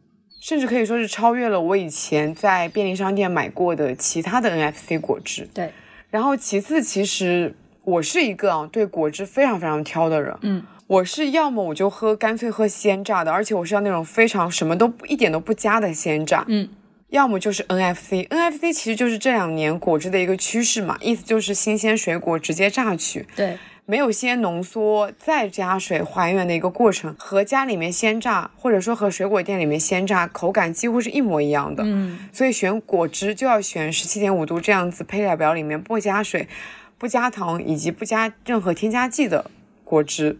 [0.47, 5.45] 甚至可以说是超越了我以前在便利商店买过的其他的 NFC 果汁。
[5.53, 5.73] 对。
[6.09, 16.69] 然后其次，其实我是一个啊对果汁非常非常挑的人，嗯，我是要么我就喝干脆喝鲜榨的，而且我是要那种非常什么都一点都不加的鲜榨，嗯，
[17.09, 23.57] 要么就是 NFC，NFC 其实就是这两年果汁的一个趋势嘛，意思就是新鲜水果直接榨取，对，
[23.89, 31.83] 没有先浓缩再加水还原的一个过程，和家里面鲜榨或者说和水果店里面鲜榨口感几乎是一模一样的。
[31.85, 36.49] 嗯，所以选果汁就要选十七点五度这样子配料表里面不加水、
[36.97, 39.49] 不加糖以及不加任何添加剂的
[39.85, 40.37] 果汁。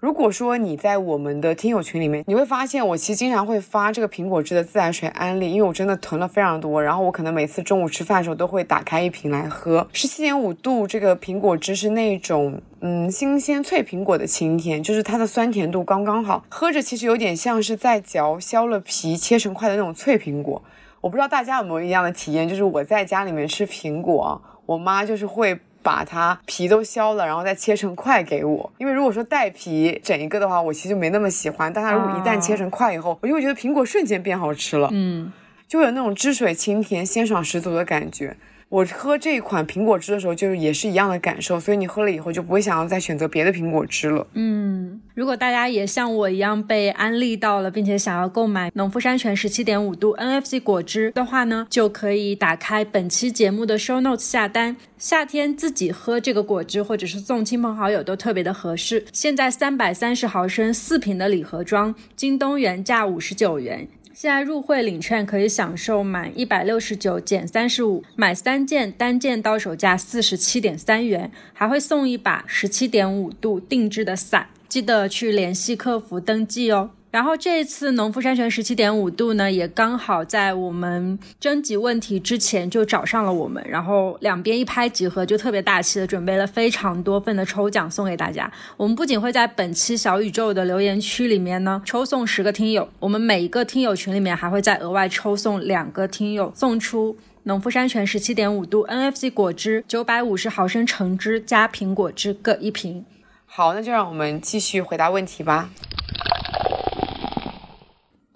[0.00, 9.88] 如果说你在我们的听友群里面，你会发现我其实经常会发这个苹果汁的自来水安利，因为我真的囤了非常多，然后我可能每次中午吃饭的时候都会打开一瓶来喝。
[9.92, 20.62] 十七点五度这个苹果汁是那种嗯新鲜脆苹果的清甜，就是它的酸甜度刚刚好，喝着其实有点像是在嚼削了皮切成块的那种脆苹果。
[21.00, 25.58] 我不知道大家有没有一样的体验，就是我在家里面吃苹果，我妈就是会。
[25.88, 28.70] 把它皮都削了，然后再切成块给我。
[28.76, 31.72] 因为如果说带皮整一个的话，我其实就没那么喜欢。
[31.72, 35.32] 但它如果一旦切成块以后，我就会觉得苹果瞬间变好吃了，嗯，
[35.66, 38.36] 就有那种汁水清甜、鲜爽十足的感觉。
[38.70, 44.26] 我喝这一款苹果汁的时候，就是也是一样的感受，所以你喝了以后就不会想要再选择别的苹果汁了。
[44.34, 54.76] 嗯，如果大家也像我一样被安利到了，并且想要购买农夫山泉十七点五度 NFC 果汁的话呢，就可以打开本期节目的 show notes 下单。
[54.98, 59.04] 夏天自己喝这个果汁，或者是送亲朋好友都特别的合适。
[59.12, 63.88] 现在三百三十毫升四瓶的礼盒装，京东原价五十九元。
[64.20, 76.90] 现在入会领券可以享受满一百六十九减三十五，买三件单件到手价四十七点三元，还会送一把十七点五度定制的伞，记得去联系客服登记哦。
[77.10, 88.50] 然后这一次农夫山泉十七点五度呢，也刚好在我们征集问题之前就找上了我们，然后两边一拍即合，就特别大气的准备了非常多份的抽奖送给大家。
[88.76, 103.06] 我们不仅会在本期小宇宙的留言区里面呢 抽送十个听友，我们每一个听友群里面还会再额外抽送两个听友，送出农夫山泉十七点五度 NFC 果汁九百五十毫升橙汁加苹果汁各一瓶。
[103.46, 105.70] 好，那就让我们继续回答问题吧。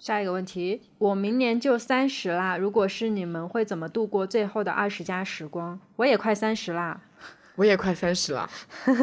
[0.03, 5.79] 下一个问题，我明年就三十啦，如果是你们，会怎么度过最后的二十加时光？
[5.95, 6.99] 我也快三十啦，
[7.55, 8.49] 我也快三十了。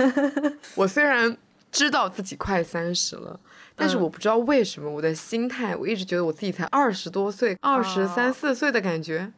[0.77, 1.35] 我虽然
[1.73, 3.41] 知道自己快三十了，
[3.75, 9.33] 但是我不知道为什么我的心态，我一直觉得我自己才二十多岁，二十三四岁的感觉，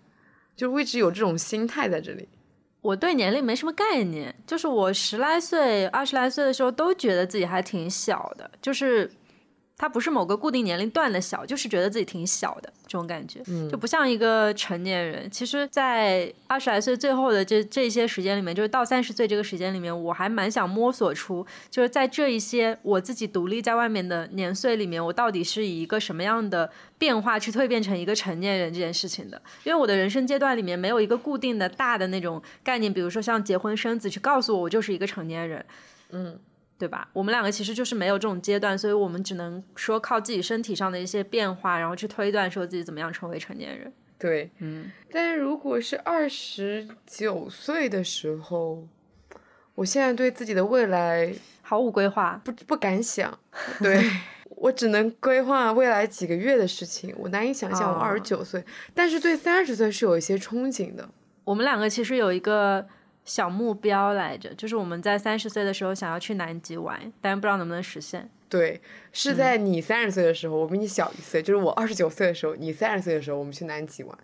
[0.56, 2.28] 就我一直有这种心态在这里。
[2.80, 9.08] 我对年龄没什么概念，就是我十来岁、二十来岁的时候都觉得自己还挺小的，就是。
[9.82, 15.28] 它不是某个固定年龄段的小，就是觉得自己挺小的这种感觉，就不像一个成年人。
[15.28, 29.42] 其实，在二十来岁最后的这这些时间里面，就是到三十岁这个时间里面，我还蛮想摸索出，就是在这一些我自己独立在外面的年岁里面，我到底是以一个什么样的变化去蜕变成一个成年人这件事情的。
[29.64, 35.66] 因为我的人生阶段里面没有一个固定的大的那种概念，比如说像结婚生子，去告诉我我就是一个成年人。
[36.10, 36.38] 嗯。
[36.82, 37.06] 对吧？
[37.12, 43.92] 我们两个其实就是没有这种阶段，所以我们只能说靠自己身体上的一些变化，然后去推断说自己怎么样成为成年人。
[44.18, 44.90] 对，嗯。
[45.12, 48.88] 但如果是二十九岁的时候，
[49.76, 53.38] 我现在对自己的未来毫无规划，不不敢想。
[53.78, 54.04] 对
[54.56, 61.08] 我只能规划未来几个月的事情，我难以想象我二十九岁，但是对三十岁是有一些憧憬的。
[61.44, 62.84] 我们两个其实有一个。
[63.24, 68.28] 小目标来着，就是我们在三十岁的时候想要去南极玩，但是不知道能不能实现。
[68.48, 68.80] 对，
[69.12, 74.18] 是在你三十岁的时候，我比你小一岁，就是我二十九岁的时候，你三十岁的时候，我们去南极玩。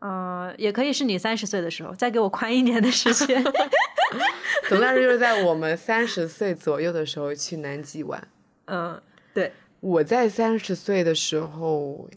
[0.00, 3.42] 嗯，也可以是你三十岁的时候，再给我宽一年的时间。
[4.68, 8.28] 总之就是在我们三十岁左右的时候去南极玩。
[8.66, 9.00] 嗯，
[9.34, 9.52] 对。
[9.80, 12.08] 我在三十岁的时候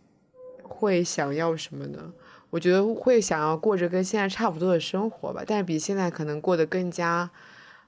[0.63, 2.11] 会想要什么呢？
[2.49, 7.29] 我觉得会想要过着跟现在差不多的生活吧，但是比现在可能过得更加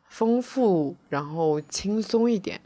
[0.08, 2.62] 丰富，然后轻松一点。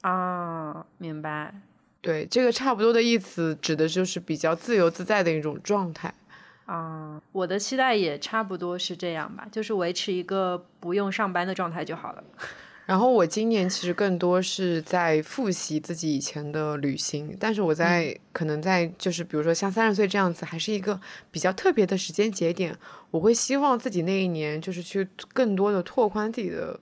[0.00, 1.54] 啊，明白。
[2.00, 6.12] 对，这个差不多的意思指的就是比较自由自在的一种状态。
[6.66, 12.24] 啊，我的期待也差不多是这样吧，就是维持一个不用上班的状态就好了。
[12.86, 22.76] 然后我今年其实更多是在复习自己以前的旅行，但是我在可能在就是比如说像三十岁这样子，还是一个比较特别的时间节点，
[23.10, 26.78] 我会希望自己那一年就是去更多的拓宽自己的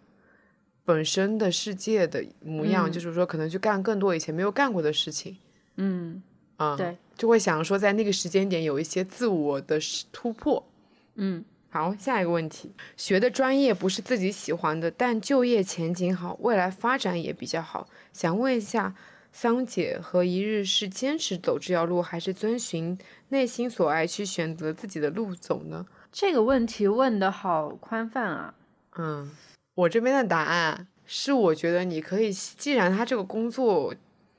[0.84, 5.36] 本身的世界的模样，就是说可能去干更多以前没有干过的事情。
[5.76, 6.20] 嗯，
[6.57, 9.78] 啊，对，就会想说在那个时间点有一些自我的
[10.11, 10.66] 突破。
[11.14, 11.44] 嗯。
[11.75, 18.95] 好，下一个问题，学的专业不是自己喜欢的，但就业前景好，未来发展也比较好，想问一下，
[19.33, 22.99] 桑姐和一日是坚持走这条路，还是遵循
[23.31, 25.87] 内心所爱去选择自己的路走呢？
[26.12, 28.55] 这个问题问的好宽泛啊。
[28.99, 29.31] 嗯，
[29.75, 33.95] 我这边的答案是，我觉得你可以，既然他这个工作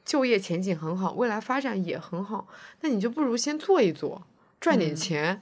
[0.05, 2.47] 就业前景很好，未来发展也很好，
[2.81, 4.21] 那你就不如先做一做，
[4.61, 5.41] 赚点钱，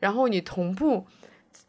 [0.00, 1.06] 然后你同步。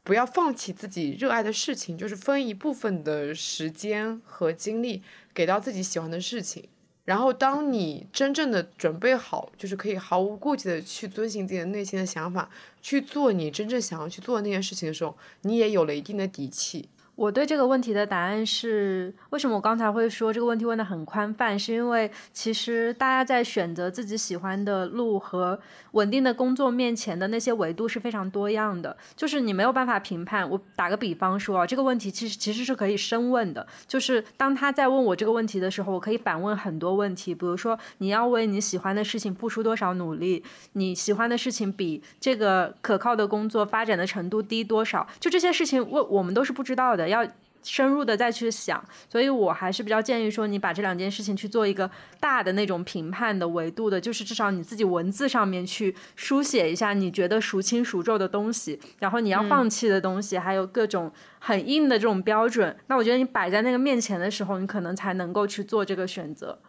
[0.03, 5.01] 不要放弃自己热爱的事情，就是分一部分的时间和精力
[5.33, 6.67] 给到自己喜欢的事情。
[7.03, 12.49] 然后，当你真正的准备好，就是可以毫无顾忌的去遵循自己的内心的想法，
[12.81, 16.87] 去做你真正想要去做的那件事情的时候，你也有了一定的底气。
[17.21, 21.57] 我对这个问题的答案是，为什么我刚才会说这个问题问的很宽泛？
[21.57, 25.59] 是因为其实大家在选择自己喜欢的路和
[25.91, 30.49] 稳定的工作面前的那些维度是非常多样的，就是你没有办法评判。
[30.49, 40.43] 我打个比方说，这个问题其实其实是可以深问的，就是当他在问我这个问题的时候，我可以反问很多问题，比如说你要为你喜欢的事情付出多少努力，
[40.73, 47.10] 你喜欢的事情比这个可靠的工作发展的程度低多少，就这些事情，我我们都是不知道的。
[47.11, 47.25] 要
[47.63, 51.87] 深入的再去想，所以我还是比较建议说，你把这两件事情去做一个
[52.19, 62.75] 大的那种评判的维度的，就是至少你自己文字上面去书写一下你觉得孰轻孰重的东西，然后你要放弃的东西，还有各种很硬的这种标准。
[62.87, 66.59] 那我觉得你摆在那个面前的时候，你可能才能够去做这个选择。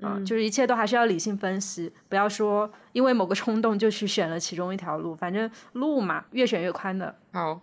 [0.00, 7.14] 嗯，就是一切都还是要理性分析，不要说因为某个冲动就去选了其中一条路，反正路嘛，越选越宽的。
[7.32, 7.60] 好，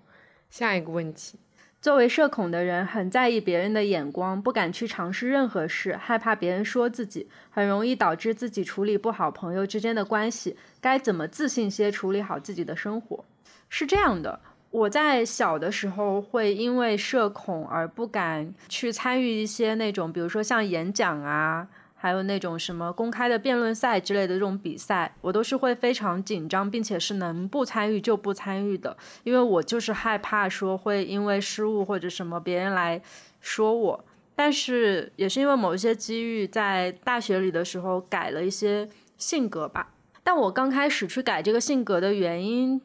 [0.50, 1.40] 下一个问题。
[1.86, 10.58] 作为社恐的人，很在意别人的眼光，不敢去尝试任何事，害怕别人说自己，很容易导致自己处理不好朋友之间的关系。
[10.82, 13.24] 该怎么自信些处理好自己的生活？
[13.70, 14.40] 是这样的，
[14.72, 21.68] 我在小的时候会因为社恐而不敢去参与一些那种，比如说像演讲啊。
[21.98, 33.02] 还有那种什么公开的辩论赛之类的这种比赛，我都是会非常紧张，并且是能不参与就不参与的，因为我就是害怕说会因为失误或者什么别人来
[33.40, 34.06] 说我。
[34.36, 38.88] 但是也是因为某一些机遇，在大学里的时候改了一些
[39.18, 39.94] 性格吧。
[40.22, 42.80] 但我刚开始去改这个性格的原因，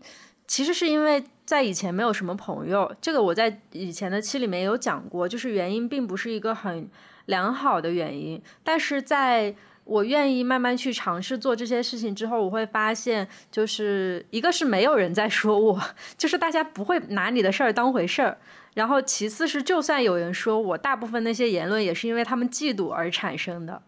[0.47, 2.95] 其实是因为在以前没有什么朋友。
[3.01, 6.89] 这个我在以前的期里面有讲过，就是原因并不是一个很。
[7.27, 9.55] 良好的原因，但是在
[9.85, 15.81] 我愿意慢慢去尝试做这些事情之后，我会发现，就是一个是没有人在说我，
[16.17, 18.39] 就是大家不会拿你的事儿当回事儿。
[18.75, 23.83] 然后其次是，就算有人说我，大部分那些言论也是因为他们嫉妒而产生的，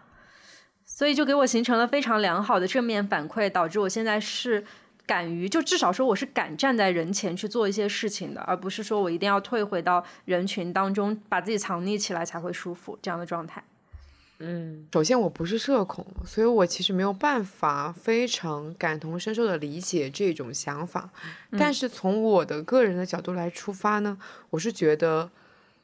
[0.85, 4.65] 所以就给我形成了非常良好的正面反馈，导致我现在是。
[5.07, 13.63] 敢于就至少说我是敢站在人前去做一些事情的，而不是说我一定要退回到人群当中，把自己藏匿起来才会舒服这样的状态。
[14.45, 21.11] 嗯，首先我不是社恐，所以我其实没有办法非常感同身受的理解这种想法。
[21.53, 24.19] 但是从我的个人的角度来出发呢，
[24.51, 25.31] 我是觉得，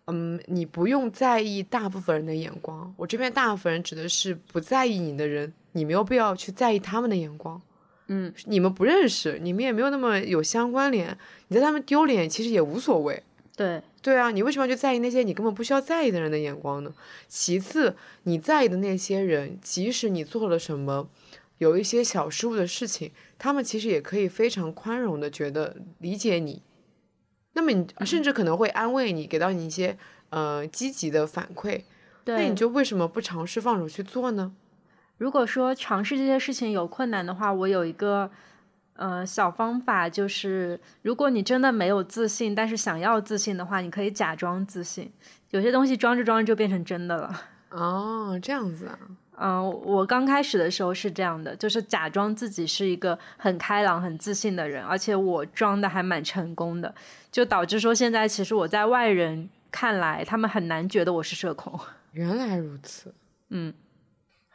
[0.07, 2.93] 嗯，你不用在意大部分人的眼光。
[2.97, 7.63] 我这边大部分人指的是不在意你的人，你没有必要去在意他们的眼光。
[8.09, 11.17] 嗯，你们不认识，你们也没有那么有相关联，
[11.49, 13.23] 你在他们丢脸其实也无所谓。
[13.57, 16.95] 对，对啊，你为什么要去在意那些你根本不需要在意的人的眼光呢？
[17.27, 21.09] 其次，你在意的那些人，即使你做了什么，
[21.59, 26.63] 有一些小失误的事情，他们其实也可以非常宽容的觉得理解你，
[27.55, 29.99] 那么你甚至可能会安慰你，给到你一些
[30.31, 31.83] 呃积极的反馈。
[32.25, 34.55] 那你就为什么不尝试放手去做呢？
[35.19, 38.31] 如果说尝试这些事情有困难的话，我有一个
[38.95, 45.13] 呃小方法，就是如果你真的没有自信，但是想要自信的话，你可以假装自信。
[45.51, 47.43] 有些东西装着装着就变成真的了。
[47.71, 48.99] 哦，这样子啊。
[49.41, 56.93] 嗯，我刚开始的时候是这样的，就是假装自己是一个很开朗、很自信的人，而且我装的还蛮成功的，
[57.31, 61.79] 就导致说现在其实我在外人看来，他们很难觉得我是社恐。
[62.13, 63.15] 原来如此。
[63.51, 63.73] 嗯。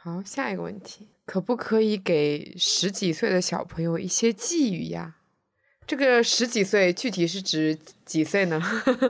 [0.04, 5.14] 好，下一个问题，可不可以给十几岁的小朋友一些寄语呀？
[5.86, 8.60] 这个十几岁具体是指几岁呢？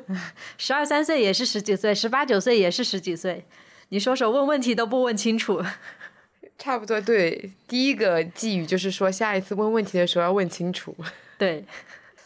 [0.57, 3.45] 十二三岁也是十几岁，十八九岁也是十几岁。
[3.89, 5.61] 你说说，问问题都不问清楚。
[6.59, 10.97] 差不多对，第一个寄语就是说，下一次问问题的时候要问清楚。
[11.37, 11.65] 对，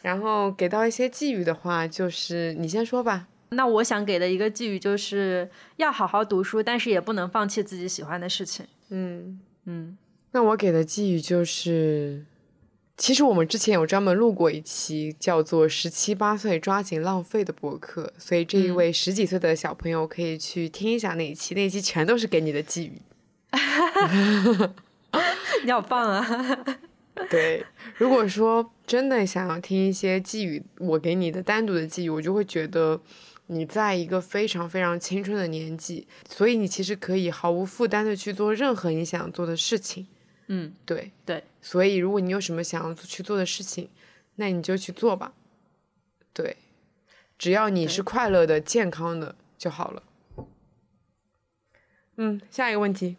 [0.02, 3.28] 然后给到一些寄语的话，就是你先说吧。
[3.50, 8.66] 那我想给的一个寄语就是要好好读书，但是也不能放弃自己喜欢的事情。
[8.90, 9.96] 嗯嗯，
[10.32, 12.24] 那我给的寄语就是
[12.96, 23.00] 其实我们之前有专门录过一期叫做《十七八岁抓紧浪费》的博客，所以这一位十几岁的小朋友可以去听一下那一期，那一期全都是给你的寄语。
[25.64, 26.26] 你好棒啊！
[27.30, 27.64] 对，
[27.96, 33.00] 如果说真的想要听一些寄语，我给你的单独的寄语，我就会觉得
[33.48, 40.06] 你在一个非常非常青春的年纪，所以你其实可以毫无负担的去做任何你想做的事情。
[40.46, 43.90] 嗯，对对，所以如果你有什么想要去做的事情，
[44.36, 45.32] 那你就去做吧。
[46.32, 46.56] 对，
[47.36, 50.02] 只要你是快乐的、健康的就好了。
[52.16, 53.16] 嗯，下一个问题。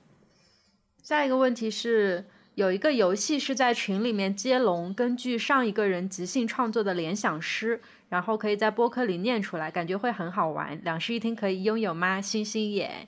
[1.03, 10.79] 下一个问题是，有一个游戏是在群里面接龙，根据上一个人即兴创作的联想诗，然后可以在播客里念出来，感觉会很好玩。
[10.83, 12.19] 两室一厅可以拥有吗？
[12.19, 13.07] 星星耶。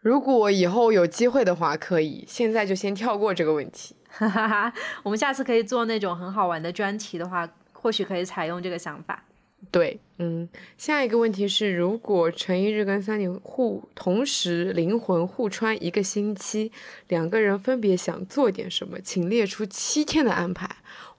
[0.00, 2.24] 如果以后有机会的话，可以。
[2.28, 3.96] 现在就先跳过这个问题。
[4.10, 4.72] 哈哈哈，
[5.02, 9.24] 我们下次可以做那种很好玩的专题的话，或许可以采用这个想法。
[9.70, 16.70] 对，嗯，下一个问题是，如果陈一日跟三井互同时灵魂互穿一个星期，
[17.08, 19.00] 两个人分别想做点什么？
[19.00, 20.68] 请列出七天的安排。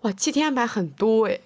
[0.01, 1.41] 哇，七天安排很多诶。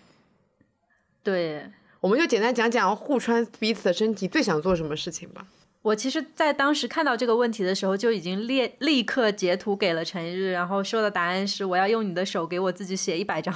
[1.30, 1.64] 对，
[2.00, 5.46] 我们就简单讲讲互穿彼此的身体最想做什么事情吧。
[5.84, 13.54] 我其实，在当时看到这个问题的时候，就已经立立刻截图给了陈日，然后说的答案是：我要用你的手给我自己写一百张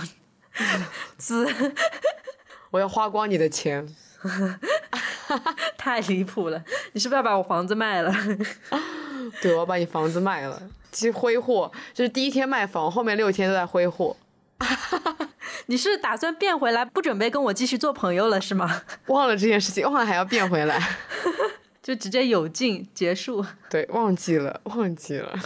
[1.17, 1.47] 字。
[2.69, 3.87] 我要花光你的钱，
[5.75, 6.63] 太离谱了！
[6.91, 8.13] 你是不是要把我房子卖了？
[9.41, 10.61] 对，我要把你房子卖了，
[10.91, 14.15] 去挥霍，就是第一天卖房，后面六天都在挥霍。
[15.67, 18.81] 你是打算变回来，不准备跟我继续做朋友了是吗？
[19.07, 20.79] 忘了这件事情，忘了还要变回来，
[21.81, 23.45] 就直接有劲结束。
[23.69, 25.37] 对，忘记了，忘记了。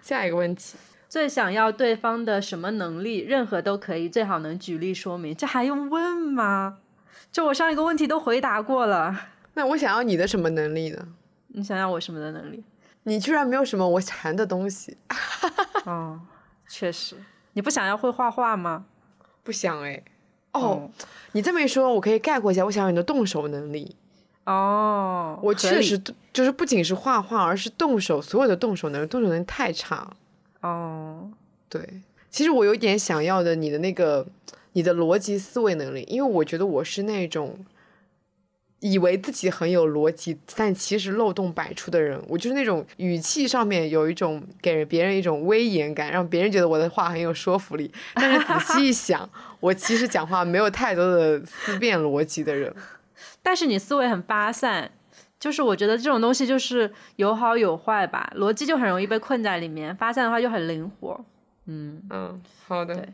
[0.00, 0.76] 下一个问题。
[1.08, 3.18] 最想要对方的什么能力？
[3.18, 5.36] 任何都可以，最好能举例说明。
[5.36, 6.78] 这还用问吗？
[7.30, 9.28] 就我上一个问题都回答过了。
[9.54, 11.08] 那我想要你的什么能力呢？
[11.48, 12.64] 你想要我什么的能力？
[13.02, 14.96] 你居然没有什么我馋的东西。
[15.84, 16.20] 哦，
[16.68, 17.16] 确实。
[17.52, 18.86] 你不想要会画画吗？
[19.42, 20.02] 不想哎。
[20.52, 20.90] 哦，
[21.32, 23.96] 你这么一说，我可以概括一下，我想要你的动手能力。
[24.44, 25.98] 哦，我确实
[26.32, 30.16] 就是不仅是画画，而是动手，所有的动手能力，动手能力太差了。
[30.60, 31.30] 哦，
[31.68, 31.88] 对，
[32.28, 34.26] 其实我有点想要的你的那个
[34.72, 37.56] 你的逻辑思维能力，因为我觉得我是那种
[38.82, 42.20] 以为自己很有逻辑，但其实漏洞百出的人。
[42.28, 47.90] 我就是那种语气上面有一种给别人一种威严感，让别人觉得我的话很有说服力。
[48.14, 49.30] 但是仔细一想，
[49.60, 52.74] 我其实讲话没有太多的思辨逻辑的人。
[53.40, 54.90] 但是你思维很发散。
[55.38, 61.24] 就是我觉得这种东西就是有好有坏吧，逻辑就很容易被困在里面，发散的话就很灵活。
[61.66, 62.94] 嗯嗯，好的。
[62.94, 63.08] 对，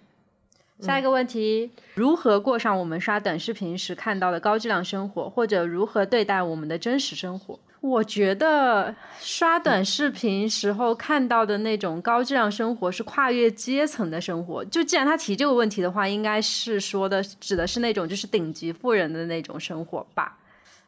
[0.80, 7.58] 下一个问题，如何过上我们刷短视频时看到的高质量生活，或者如何对待我们的真实生活？
[7.80, 14.64] 我觉得刷短视频时候看到的那种高质量生活是跨越阶层的生活。
[14.64, 20.36] 就既然他提这个问题的话，应该是说的指的是那种就是顶级富人的那种生活吧。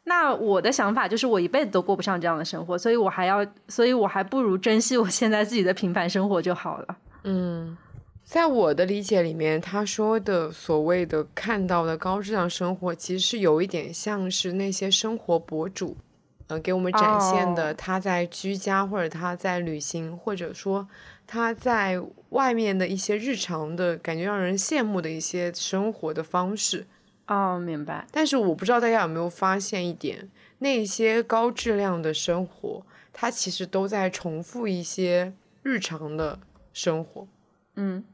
[0.02, 6.96] 那我的想法就是，我一辈子都过不上这样的生活，所以我还要，所以我还不如珍惜我现在自己的平凡生活就好了。
[7.22, 7.76] 嗯，
[8.30, 15.96] 在我的理解里面，他说的所谓的看到的高质量生活，其实是有一点像是那些生活博主，
[16.46, 20.88] 呃，给我们展现的他在居家或者他在旅行，或者说
[21.26, 26.86] 他在外面的一些日常的感觉让人羡慕的一些生活的方式。
[27.26, 28.06] 哦，明白。
[28.12, 35.32] 但是我不知道大家有没有发现一点，那些高质量的生活，它其实都在重复一些
[35.64, 36.38] 日常的
[36.72, 37.26] 生活。
[37.74, 38.04] 嗯，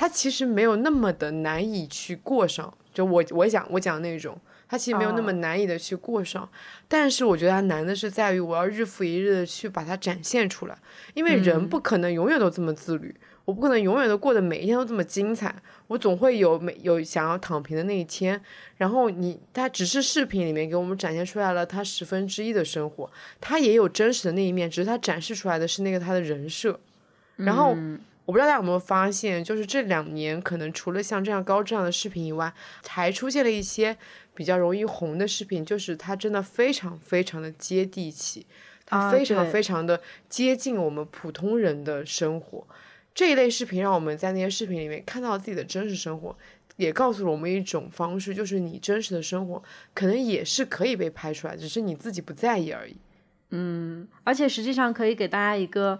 [0.00, 2.72] 它其实没有那么的难以去过上。
[2.94, 4.34] 就我我讲我讲那种，
[4.66, 6.48] 它其实没有那么难以的去过上。
[6.88, 10.78] 但是我觉得它难的是在于，我要日复一日的去把它展现出来，
[11.12, 13.14] 因为人不可能永远都这么自律。
[13.44, 15.54] 我不可能永远都过得每一天都这么精彩，
[15.88, 18.40] 我总会有每有想要躺平的那一天。
[18.78, 26.80] 然后你他只是视频里面给我们展现出来了他十分之一的生活，他也有真实的那一面，只是他展示出来的是那个他的人设。
[27.36, 27.76] 然后
[28.30, 32.54] 我不知道大家有没有发现，就是这两年可能除了像这样高质量的视频以外，
[32.86, 33.96] 还出现了一些
[34.36, 38.46] 比较容易红的视频，就是它真的非常非常的接地气，
[38.86, 42.64] 它非常非常的接近我们普通人的生活。
[43.12, 46.36] 这一类视频让我们在那些视频里面看到自己的真实生活，
[46.76, 49.60] 也告诉了我们一种方式，就是你真实的生活
[49.92, 52.96] 可能也是可以被拍出来，只是你自己不在意而已。
[53.50, 55.98] 嗯，而且实际上可以给大家一个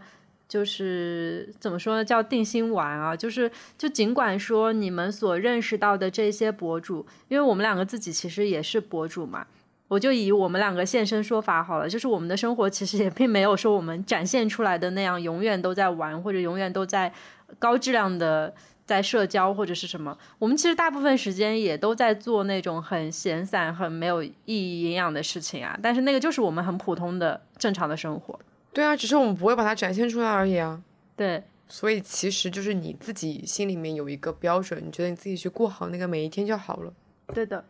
[0.51, 3.49] 就是怎么说呢，叫定心丸啊，就是
[3.79, 9.47] 就尽管说你们所认识到的这些博主，因为我们两个自己其实也是博主嘛，
[9.87, 17.13] 我就以我们两个现身说法好了，就是我们的生活其实也并没有说我们展现出来的那样，永远都在玩或者永远都在
[17.61, 18.53] 高质量的
[18.85, 28.37] 在社交或者是什么，我们其实大部分时间也都在做那种很闲散、很没有意义、营养的事情啊，但是那个就是我们很普通的正常的生活。
[28.73, 30.83] 对啊，只是我们不会把它展现出来而已啊。
[31.17, 36.93] 对，所以其实就是你自己心里面有一个标准，你觉得你自己去过好那个每一天就好了。
[37.35, 37.65] 对的。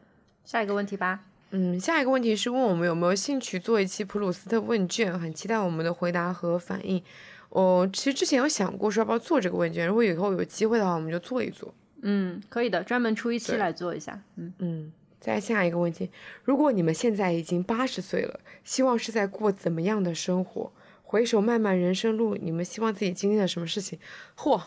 [0.45, 1.21] 下一个问题吧。
[1.51, 7.03] 嗯，下一个问题是问我们有没有兴趣做一期普鲁斯特问卷，很期待我们的回答和反应。
[7.49, 11.75] 我其实之前有想过说要不要做这个问卷，如果以后有机会的话，我们就做一做。
[12.03, 14.21] 嗯，可以的，专门出一期来做一下。
[14.37, 14.93] 嗯嗯。
[15.21, 16.11] 再下一个问题，
[16.45, 20.73] 如果你们现在已经八十岁了，希望是在过怎么样的生活？
[21.11, 23.99] 回首漫漫人生路，你们希望自己经历了什么事情？
[24.37, 24.61] 嚯，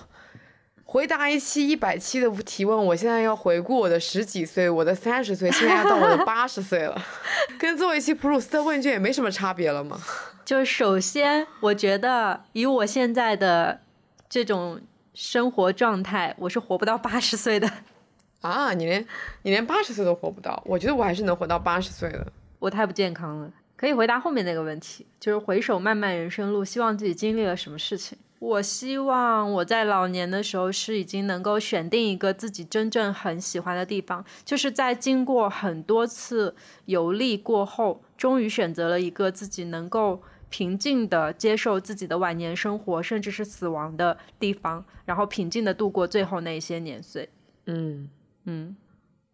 [0.83, 7.01] 回答一期一百期的提问，我现在要回顾我的十几岁，我的三十岁，现在要到我的八十岁了，
[7.57, 9.97] 跟做一期普鲁斯特问卷也没什么差别了吗？
[10.43, 13.79] 就首先，我觉得以我现在的
[14.27, 14.81] 这种
[15.13, 17.71] 生活状态，我是活不到八十岁的。
[18.43, 19.07] 啊，你连
[19.43, 20.61] 你连八十岁都活不到？
[20.65, 22.27] 我觉得我还是能活到八十岁的。
[22.59, 23.49] 我太不健康了。
[23.83, 28.17] 可以回答后面那个问题，就是回首漫漫人生路，希望自己经历了什么事情。
[28.39, 36.55] 我希望我在老年的时候是已经能够选定一个自己真正很喜欢的地方，就是在经过很多次
[36.85, 47.27] 游历过后，终于选择了一个自己能够平静的接受自己的晚年生活，甚至是死亡的地方，然后平静的度过最后那些年岁。
[47.65, 48.09] 嗯
[48.45, 48.77] 嗯，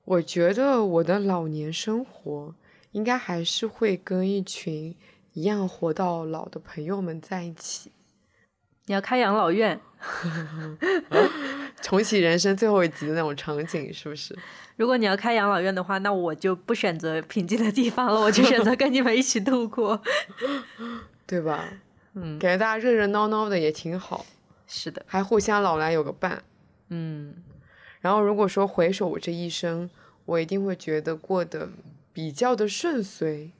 [0.05, 2.55] 我觉得我的老年生活。
[2.91, 4.95] 应该还是会跟一群
[5.33, 7.91] 一样活到老的朋友们在一起。
[8.85, 9.79] 你要开养老院，
[11.81, 14.35] 重启人生最后一集的那种场景，是不是？
[14.77, 20.01] 如果你要开养老院的话，那我就不选择平静的地方了，我就选择跟你们一起度过，
[21.27, 21.69] 对吧？
[22.15, 24.25] 嗯，感觉大家热热闹闹的也挺好。
[24.65, 26.41] 是的，还互相老来有个伴。
[26.87, 27.35] 嗯，
[27.99, 29.87] 然后如果说回首我这一生，
[30.25, 31.69] 我一定会觉得过得。
[32.19, 33.51] 比较的顺遂，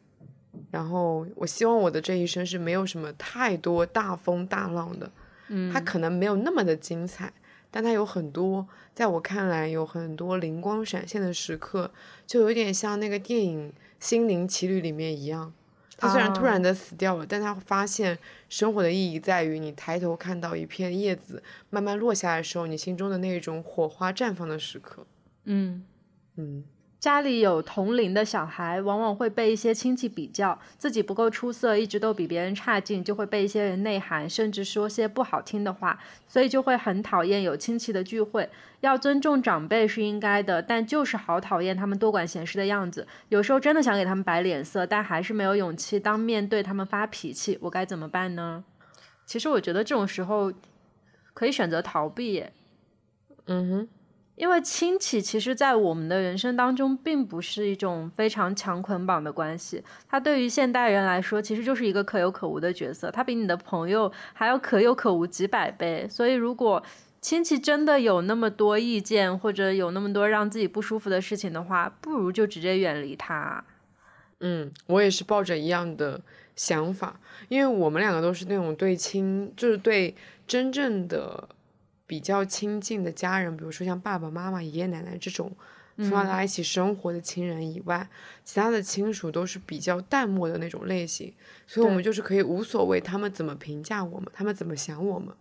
[0.69, 5.09] 然后我希望我的这一生是没有什么太多大风大浪的，
[5.47, 7.31] 嗯，它可能没有那么的精彩，
[7.71, 11.89] 但它有很多，在我看来有很多灵光闪现的时刻，
[12.27, 15.53] 就有点像那个电影《心灵奇旅》里面一样，
[15.97, 25.07] 他虽然突然的死掉了，但他发现生活的意义在于你抬头看到一片叶子慢慢落下来的时候，你心中的那种火花绽放的时刻，
[25.45, 25.85] 嗯。
[26.35, 26.65] 嗯。
[26.99, 35.97] 家里有同龄的小孩，往往会被一些亲戚比较，自己不够出色，一直都比别人差劲，就会被一些人内涵，甚至说些不好听的话，
[36.27, 38.49] 所以就会很讨厌有亲戚的聚会。
[38.81, 43.07] 要尊重长辈是应该的，但就是好讨厌他们多管闲事的样子。
[43.29, 47.57] 有时候真的想给他们摆脸色，但还是没有勇气当面对他们发脾气。
[47.61, 48.65] 我该怎么办呢？
[49.25, 50.51] 其实我觉得这种时候
[51.33, 52.43] 可以选择逃避。
[53.45, 53.98] 嗯哼。
[54.39, 59.83] 因为亲戚其实，在我们的人生当中，并不是一种非常强捆绑的关系。
[60.07, 63.11] 他对于现代人来说，其实就是一个可有可无的角色。
[63.11, 66.07] 他比你的朋友还要可有可无几百倍。
[66.09, 66.81] 所以，如果
[67.19, 73.61] 亲戚真的有那么多意见，或者有那么多让自己不舒服的事情的话，不如就直接远离他。
[74.39, 76.21] 嗯，我也是抱着一样的
[76.55, 77.19] 想法，
[77.49, 80.15] 因为我们两个都是那种对亲，就是对
[80.47, 81.49] 真正的。
[82.09, 85.55] 比较亲近的家人，比如说像爸爸妈妈、爷爷奶奶这种
[85.97, 88.09] 从小大家一起生活的亲人以外，
[88.43, 91.31] 其他的亲属都是比较淡漠的那种类型，
[91.67, 95.31] 所以我们就是可以无所谓他们怎么评价我们，他们怎么想我们。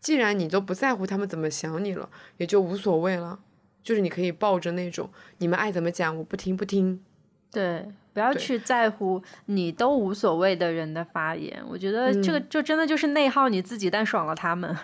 [0.00, 3.40] 既然你都不在乎他们怎么想你了，也就无所谓了。
[3.82, 5.08] 就是你可以抱着那种
[5.38, 7.02] 你们爱怎么讲，我不听不听。
[7.50, 11.64] 对，不要去在乎你都无所谓的人的发言。
[11.66, 14.76] 我觉得这个就真的就是内耗你自己，但爽了他们。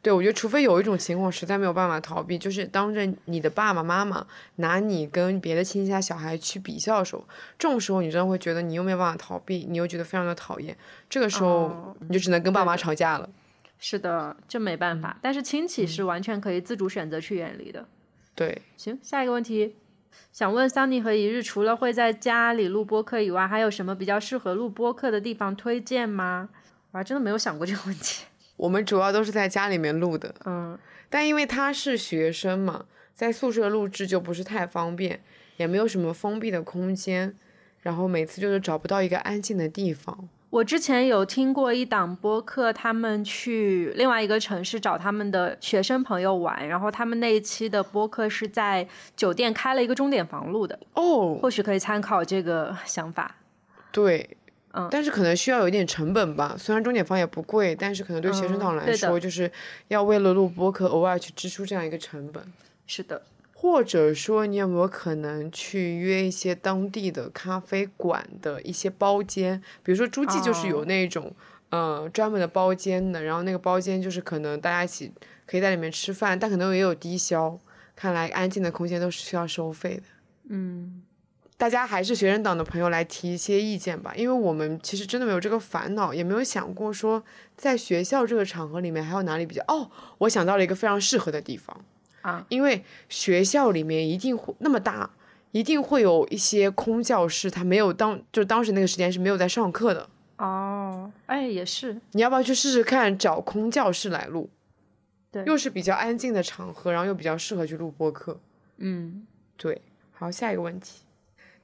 [0.00, 4.26] 对，我觉得除非有一种情况实在没有办法逃避，就是当着你的爸爸妈妈
[4.56, 7.24] 拿你跟别的亲戚家小孩去比较的时候，
[7.58, 10.76] 这种时候你真的会觉得你又没有办法逃避，你又觉得非常的讨厌，
[11.10, 13.28] 这个时候你就只能跟爸妈吵架了。
[13.80, 15.18] 是的，这没办法。
[15.22, 17.86] 但是亲戚是完全可以自主选择去远离的。
[18.34, 19.76] 对，行，下一个问题，
[20.32, 26.48] 想问桑尼和一日，除了会在家里录播客以外，还有什么比较适合录播客的地方推荐吗？
[26.90, 28.24] 我还真的没有想过这个问题。
[28.58, 30.78] 我们主要都是在家里面录的，嗯，
[31.08, 32.84] 但因为他是学生嘛，
[33.14, 35.20] 在宿舍录制就不是太方便，
[35.56, 37.34] 也没有什么封闭的空间，
[37.80, 40.28] 然后每次就是找不到一个安静的地方。
[40.50, 53.36] 我之前有听过一档播客，他们去另外一个城市找他们的学生朋友玩，然后他们那一期的播客是在酒店开了一个钟点房录的，哦，或许可以参考这个想法。
[53.92, 54.37] 对，
[54.78, 56.54] 嗯但是可能需要有一点成本吧。
[56.58, 59.50] 虽然钟点房也不贵，但是可能对学生党来说，就是
[59.88, 62.42] 要为了录播客额外去支出这样一个成本。
[62.86, 63.20] 是的，
[63.54, 69.60] 或者说，你有没有可能去约一些当地的咖啡馆的一些包间？
[69.82, 71.34] 比如说诸暨就是有哦那种、
[71.70, 75.12] 呃专门的包间的，然后那个包间就是可能大家一起
[75.46, 77.58] 可以在里面吃饭，但可能也有低消。
[77.94, 80.02] 看来安静的空间都是需要收费的。
[80.50, 81.02] 嗯，
[81.58, 87.22] 大家还是学生党的朋友来提一些意见吧，因为我们其实真的没有这个烦恼，也没有想过说
[87.56, 91.84] 在学校这个场合里面还有哪里比较哦，我想到了一个非常适合的地方
[92.22, 95.10] 啊，因为学校里面一定会那么大，
[95.50, 104.48] 一定会有一些空教室，它没有当就当时那个时间是没有在上课的，哦，哎，也是，你要不要去试试看找空教室来录？
[105.32, 108.38] 对又是比较安静的场合，然后又比较适合去录播课。
[108.76, 109.82] 嗯，对，
[110.12, 111.02] 好，下一个问题。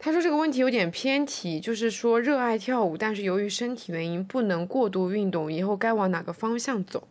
[0.04, 7.08] 他说这个问题有点偏题，就是说热爱跳舞，但是由于身体原因不能过度运动，以后该往哪个方向走？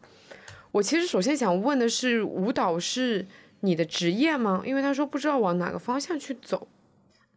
[0.71, 3.25] 我其实首先想问的是，舞蹈是
[3.61, 4.61] 你的职业吗？
[4.63, 6.67] 因为他说不知道往哪个方向去走。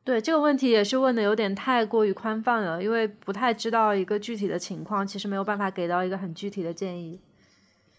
[0.05, 7.19] 对这个问题也是问的有点太过于宽泛了，因为不太知道一个具体的情况，其实没有办法给到一个很具体的建议。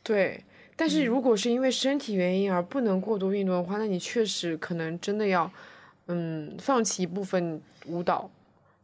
[0.03, 0.43] 对，
[0.75, 5.51] 但是如果是因为身体原因而不能过度运动的话，那你确实可能真的要，
[6.07, 8.29] 嗯，放弃一部分舞蹈，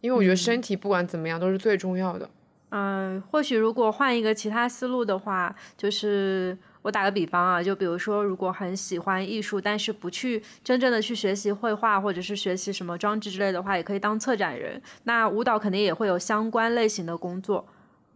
[0.01, 2.29] 因为我觉得身体不管怎么样都是最重要的。
[2.75, 14.81] 嗯、或许如果换一个其他思路的话，就是我打个比方啊，就比如说，如果很喜欢艺术，但是不去真正的去学习绘画或者是学习什么装置之类的话，也可以当策展人。
[15.03, 17.67] 那舞蹈肯定也会有相关类型的工作，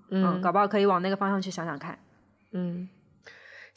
[0.10, 2.00] 嗯，搞不好可以往那个方向去想想看。
[2.54, 2.90] 嗯，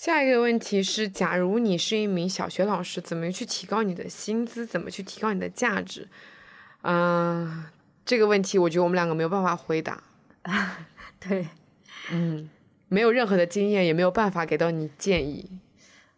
[0.00, 4.64] 下一个问题是，假如你是一名小学老师，怎么去提高你的薪资？
[4.64, 6.08] 怎么去提高你的价值？
[6.80, 7.66] 嗯、
[8.06, 10.02] 这个问题我觉得我们两个没有办法回答，
[11.20, 11.46] 对
[12.10, 12.48] 嗯
[12.88, 15.50] 没有任何的经验，也没有办法给到你建议。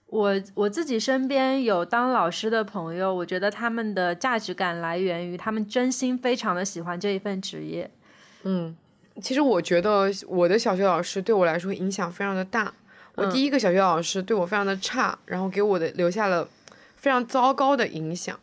[0.06, 7.90] 我我自己身边有当老师的朋友，我觉得他们的价值感来源于他们真心非常的喜欢这一份职业。
[8.44, 8.76] 嗯，
[9.20, 12.72] 其实我觉得我的小学老师对我来说影响非常的大。
[13.14, 16.48] 我第一个小学老师对我非常的差，然后给我的留下了
[16.96, 18.38] 非常糟糕的影响。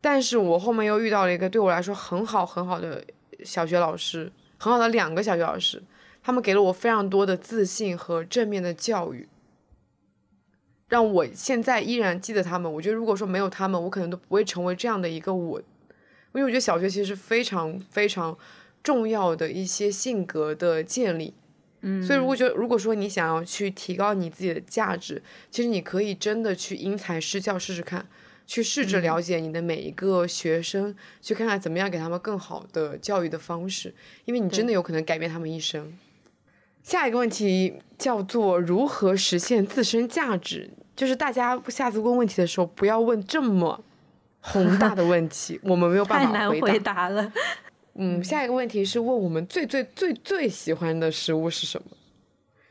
[0.00, 3.04] 但是我后面又遇到了一个对我来说很好很好的
[3.44, 5.82] 小学老师，很好的两个小学老师，
[6.22, 9.28] 他们给了我非常多的自信和正面的教育，
[10.86, 12.72] 让我现在依然记得他们。
[12.72, 15.64] 我觉得如果说没有他们，我可能都不会成为这样的一个我，因
[16.34, 18.38] 为我觉得小学其实是非常非常
[18.84, 21.34] 重要的一些性格的建立。
[21.80, 28.06] 嗯，所以如果觉得如果说你想要去提高你自己的价值，其实你可以真的去因材施教试试看，
[28.46, 35.96] 去试着了解你的每一个学生，去看看怎么样给他们更好的教育的方式，因为你真的有可能改变他们一生。
[36.82, 43.84] 下一个问题叫做如何实现自身价值，就是大家下次问问题的时候不要问这么
[44.40, 46.60] 宏大的问题，我们没有办太难法。
[46.60, 47.30] 回答了。
[48.00, 51.88] 嗯，下一个问题是问我们最最最最喜欢的食物是什么？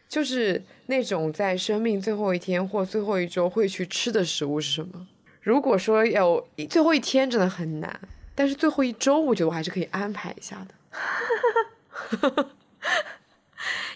[0.08, 5.06] 就是那种在生命最后一天或最后一周会去吃的食物是什么？
[5.42, 8.00] 如果说有最后一天真的很难，
[8.34, 10.74] 但是最后一周我觉得我还是可以安排一下的。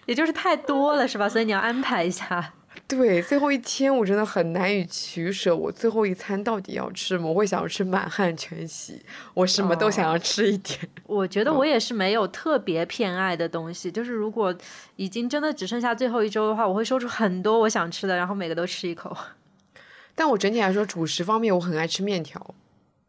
[0.06, 1.30] 也就是太多了，是吧？
[1.30, 2.54] 所以你要安排一下。
[2.98, 7.30] 对，最后一天我真的很难以取舍，我最后一餐到底要吃什么？
[7.30, 9.02] 我会想要吃满汉全席，
[9.34, 10.78] 我什么都想要吃一点。
[11.06, 14.54] 我觉得我也是没有特别偏爱的东西，就是如果
[14.98, 19.16] 已经真的只剩下最后一周的话，我会说出很多我想吃的，然后每个都吃一口。
[20.14, 22.54] 但我整体来说，主食方面我很爱吃面条，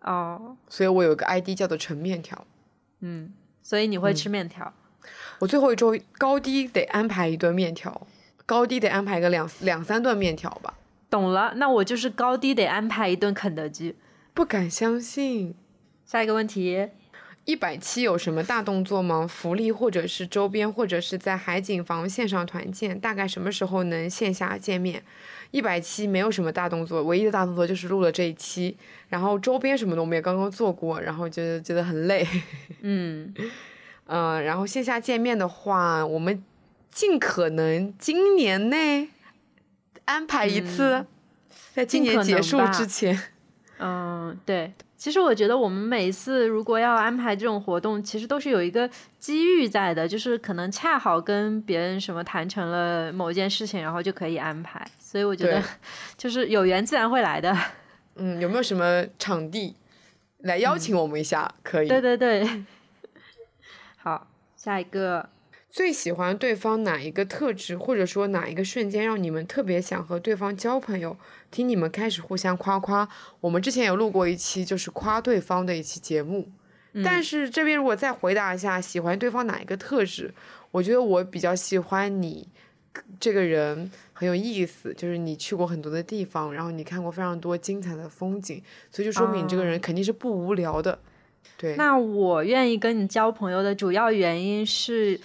[0.02, 2.46] 哦，所以我有个 ID 叫做陈面条。
[3.00, 3.32] 嗯，
[3.64, 4.72] 所以你会吃面条。
[5.40, 8.06] 我最后一周高低得安排一顿面条，
[8.46, 10.74] 高低得安排个两两三顿面条吧。
[11.08, 13.94] 懂了，那我就是高低得安排一顿肯德基。
[14.34, 15.54] 不敢相信，
[16.06, 16.88] 下一个问题，
[17.44, 19.26] 一百期有什么大动作吗？
[19.28, 25.02] 福利或者是周边，或者是在海景房线上团建，大概什么时候能线下见面？
[25.50, 28.74] 一百期没有什么大动作，唯一的大动作就是录了这一期，
[29.10, 32.26] 然后周边什么的我们也刚刚做过，然后觉得觉得很累。
[32.80, 33.34] 嗯，
[34.06, 36.42] 嗯，然后线下见面的话，我们
[36.92, 39.08] 尽可能今年内
[40.04, 41.04] 安排一次，
[41.72, 43.18] 在今年结束之前。
[43.78, 48.88] 嗯，对，其实我觉得我们每一次如果要安排这种活动，其实都是有一个
[49.18, 54.86] 机遇在的，就是可能恰好跟别人什么谈成了某一件事情，然后就可以安排。
[55.00, 55.60] 所以我觉得
[56.16, 57.56] 就是有缘自然会来的。
[58.16, 59.74] 嗯，有没有什么场地
[60.40, 61.50] 来邀请我们一下？
[61.64, 61.88] 可以。
[61.88, 62.64] 对对对。
[63.96, 65.28] 好，下一个，
[65.72, 71.16] 最喜欢对方哪一个特质，或者说哪一个瞬间让你们特别想和对方交朋友？
[71.50, 73.08] 听你们开始互相夸夸。
[73.40, 76.46] 我们之前有录过一期，就是夸对方的一期节目。
[77.02, 80.34] 但是这边如果再回答一下，喜欢对方哪一个特质？
[80.72, 82.46] 我觉得我比较喜欢你
[83.18, 90.98] 这个人很有意思，就是你去过很多的地方，然后你看过非常多精彩的风景，所以就说明你这个人肯定是不无聊的。
[91.56, 95.18] 对，那我愿意跟你交朋友的主要原因是，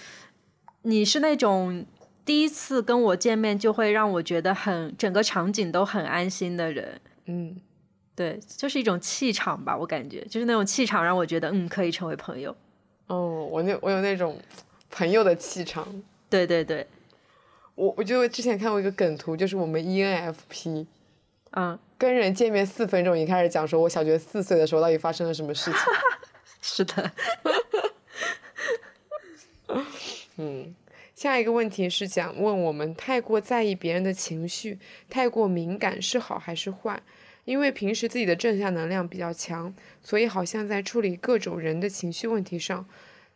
[0.88, 1.86] 你是那种
[2.24, 7.02] 第一次跟我见面就会让我觉得很整个场景都很安心的人。
[7.26, 7.60] 嗯，
[8.16, 12.56] 对，就是一种气场吧，我感觉就是那种气场让我觉得嗯可以成为朋友。
[13.08, 14.40] 哦，我那我有那种
[14.90, 15.86] 朋友的气场。
[16.30, 16.88] 对对对，
[17.76, 20.86] 我我就之前看过一个梗图，就是我们 E ENFP
[21.52, 25.80] 嗯，跟人见面四分钟，已经开始讲说我小学四岁的时候到底发生了什么事情。
[26.62, 27.12] 是的，
[30.38, 30.74] 嗯，
[31.16, 34.80] 下一个问题是想问我们太过在意别人的情绪，
[35.10, 37.02] 太过敏感是好还是坏？
[37.46, 42.86] 因为平时自己的正向能量比较强，所以好像在处理各种人的情绪问题上，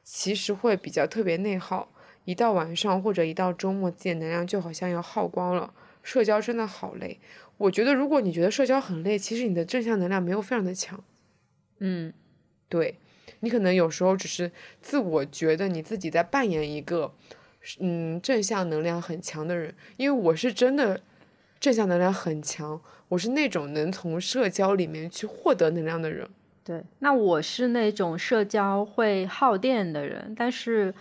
[0.03, 1.91] 其实会比较特别内耗。
[2.25, 5.73] 一到晚上或者一到周末，自己的能量就好像要耗光了。
[6.03, 7.19] 社交真的好累。
[7.57, 11.03] 我觉得如果你觉得社交很累，其实你的正向能量没有非常的强。
[11.79, 12.13] 嗯
[12.69, 12.95] 对
[13.39, 14.51] 你可能有时候只是
[14.81, 17.13] 自我觉得你自己在扮演一个，
[17.79, 21.01] 嗯，正向能量很强的人，因为我是真的
[21.59, 26.27] 正向能量很强，我是那种能从社交里面去获得能量的人。
[26.63, 30.93] 对，那我是那种社交会耗电的人，但是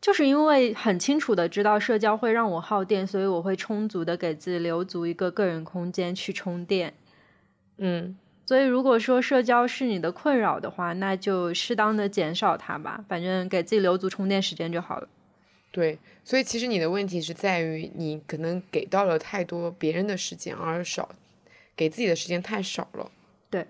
[0.00, 6.94] 就是因为很清楚的知道社交会让我耗电，所以我会充足的给自己留足一个个人空间去充电。
[7.78, 8.16] 嗯，
[8.50, 15.08] 所以如果说社交是你的困扰的话，那就适当的减少它吧，反正给自己留足充电时间就好了。
[15.70, 21.10] 对，所以其实你的问题是在于你可能给到了太多别人的时间，而少
[21.76, 23.08] 给自己的时间太少了。
[23.48, 23.64] 对，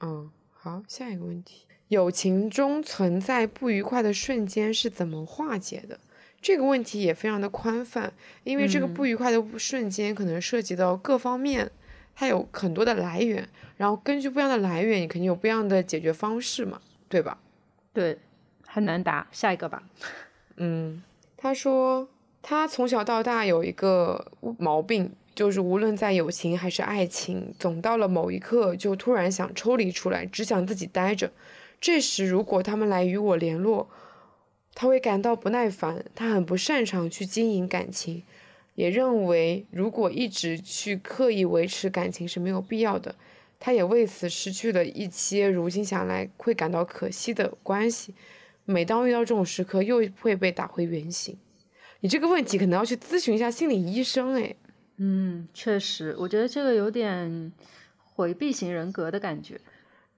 [0.00, 6.00] 嗯，好，下一个问题，友情中存在不愉快的瞬间是怎么化解的？
[6.42, 8.12] 这个问题也非常的宽泛，
[8.42, 11.70] 因为这个不愉快的瞬间可能涉及到各方面，
[12.20, 17.38] 它有很多的来源，然后根据不一样的来源，你肯定有不一样的解决方式嘛，对吧？
[17.92, 18.18] 对，
[18.66, 19.28] 很难答。
[19.30, 19.84] 下一个吧。
[20.56, 21.00] 嗯，
[21.36, 22.08] 他说
[22.42, 31.30] 他从小到大有一个毛病，就是无论在友情还是爱情，总到了某一刻就突然想抽离出来，只想自己待着。
[31.80, 33.88] 这时如果他们来与我联络，
[34.74, 38.24] 他会感到不耐烦，他很不擅长去经营感情，
[38.78, 43.12] 也认为如果一直去刻意维持感情是没有必要的。
[43.58, 48.14] 他也为此失去了一些如今想来会感到可惜的关系。
[48.64, 51.36] 每当遇到这种时刻，又会被打回原形。
[51.98, 54.54] 你这个问题可能要去咨询一下心理医生，哎，
[54.98, 57.52] 嗯，确实，我觉得这个有点
[58.14, 59.60] 回避型人格的感觉。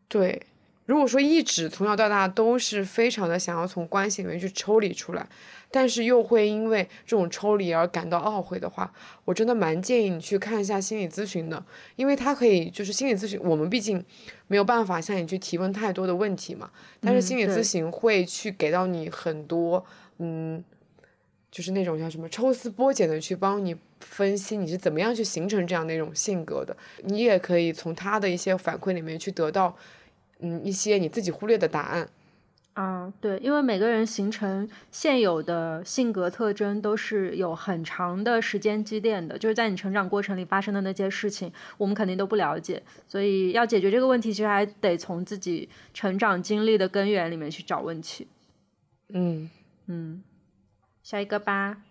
[0.07, 0.43] 对。
[0.91, 5.25] 如果说一直从小到大都是非常的想要从关系里面去抽离出来，
[5.71, 8.93] 但是又会因为这种抽离而感到懊悔的话，
[9.25, 11.65] 我真的蛮建议你去看一下心理咨询的，
[11.95, 14.05] 因为他可以就是心理咨询，我们毕竟
[14.49, 16.69] 没有办法向你去提问太多的问题嘛，
[17.01, 19.87] 但是心理咨询会去给到你很多，
[20.19, 20.65] 嗯，
[21.53, 29.77] 就是那种叫什么抽丝剥茧的去帮你分析你是怎么样去形成这样的一种性格的，你也可以从他的一些反馈里面去得到。
[30.41, 32.09] 嗯，一些你自己忽略的答案。
[32.75, 48.29] 啊，对，因为每个人形成现有的性格特征都是有很长的时间积淀的，就是在你成长过程里发生的那些事情，我们肯定都不了解，所以要解决这个问题，其实还得从自己成长经历的根源里面去找问题。
[49.09, 49.51] 嗯
[49.87, 50.23] 嗯，
[51.03, 51.83] 下一个吧。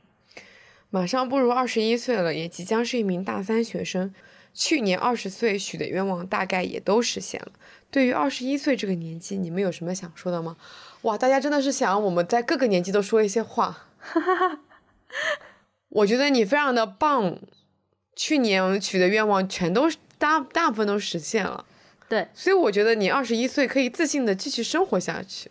[0.89, 4.15] 马上步入二十一岁了，也即将是一名大三学生。
[4.51, 7.51] 去年二十岁许的愿望大概也都实现了。
[7.91, 10.55] 对于二十一岁这个年纪，你们有什么想说的吗？
[11.01, 13.85] 哇，大家真的是想我们在各个年纪都说一些话。
[15.89, 17.39] 我觉得你非常的棒，
[18.15, 21.65] 去年许的愿望全都大大部分都实现了。
[22.07, 25.49] 对，所以我觉得你二十一岁可以自信的继续生活下去。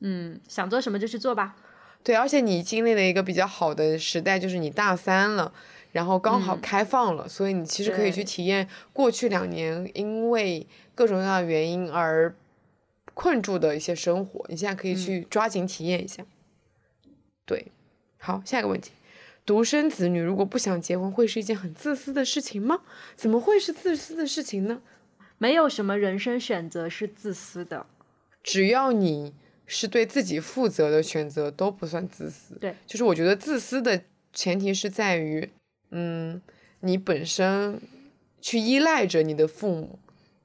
[0.00, 1.56] 嗯，想做什么就去做吧。
[2.02, 5.52] 对，而且你经历了一个比较好的时代，就是你大三了。
[5.92, 10.64] 然后刚好嗯开放了，所以你其实可以去体验过去两年因为
[10.94, 12.34] 各种各样的原因而
[13.14, 16.24] 困住的一些生活，你现在可以去抓紧体验一下。
[17.44, 17.66] 对，
[18.18, 18.92] 好，下一个问题。
[19.44, 22.82] 独生子女如果不想结婚，会是一件很自私的事情吗？
[23.16, 24.80] 怎么会是自私的事情呢？
[25.38, 27.86] 没有什么人生选择是自私的。
[28.42, 29.34] 只要你
[29.66, 32.54] 是对自己负责的选择，都不算自私。
[32.56, 35.50] 对，就是我觉得自私的前提是在于，
[35.90, 36.40] 嗯，
[36.80, 37.80] 你本身
[38.40, 39.98] 去依赖着你的父母，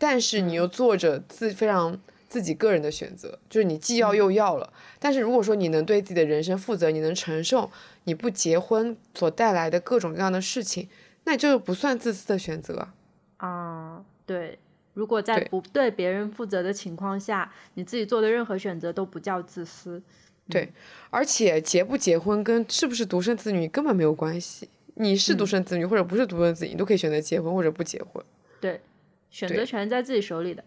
[0.08, 2.00] 但是你又做着自非常
[2.30, 4.72] 自己个人的选择，就是你既要又要了。
[5.00, 7.72] 但是如果说你能对自己的人生负责，你能承受
[8.04, 10.88] 你不结婚所带来的各种各样的事情，
[11.24, 12.94] 那这就不算自私的选择啊。
[13.38, 14.60] 啊、对。
[14.94, 20.00] 如果在不对别人负责的情况下，你自己做的任何选择都不叫自私。
[20.48, 20.72] 对，
[21.10, 24.70] 而且结不结婚跟是不是独生子女根本没有关系。
[24.94, 28.24] 你是独生子女或者不是独生子女，你都可以选择结婚或者不结婚。
[28.62, 28.80] 对，
[29.36, 30.64] 选择权在自己手里的。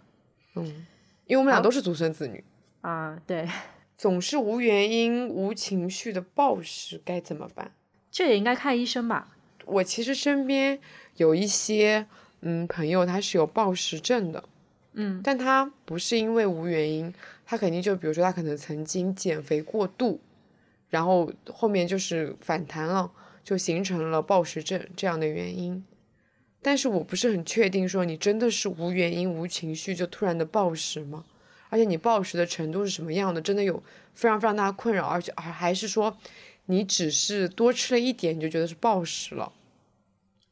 [0.56, 0.86] 嗯，
[1.26, 2.44] 因为我们俩都是独生子女，
[2.82, 3.48] 啊、对，
[3.96, 7.72] 总是无原因、无情绪的暴食该怎么办？
[8.10, 9.34] 这也应该看医生吧。
[9.64, 10.78] 我其实身边
[11.16, 12.06] 有一些
[12.42, 14.44] 嗯朋友，他是有暴食症的，
[14.92, 17.14] 嗯但他不是因为无原因，
[17.46, 20.20] 他肯定就比如说他可能曾经减肥过度，
[20.90, 23.10] 然后后面就是反弹了，
[23.42, 25.82] 就形成了暴食症这样的原因。
[26.60, 31.24] 但是我不是很确定，说你真的是无原因、无情绪就突然的暴食吗？
[31.70, 33.40] 而且你暴食的程度是什么样的？
[33.40, 33.82] 真的有
[34.14, 36.16] 非常非常大的困扰，而且还还是说
[36.66, 39.52] 你只是多吃了一点你就觉得是暴食了？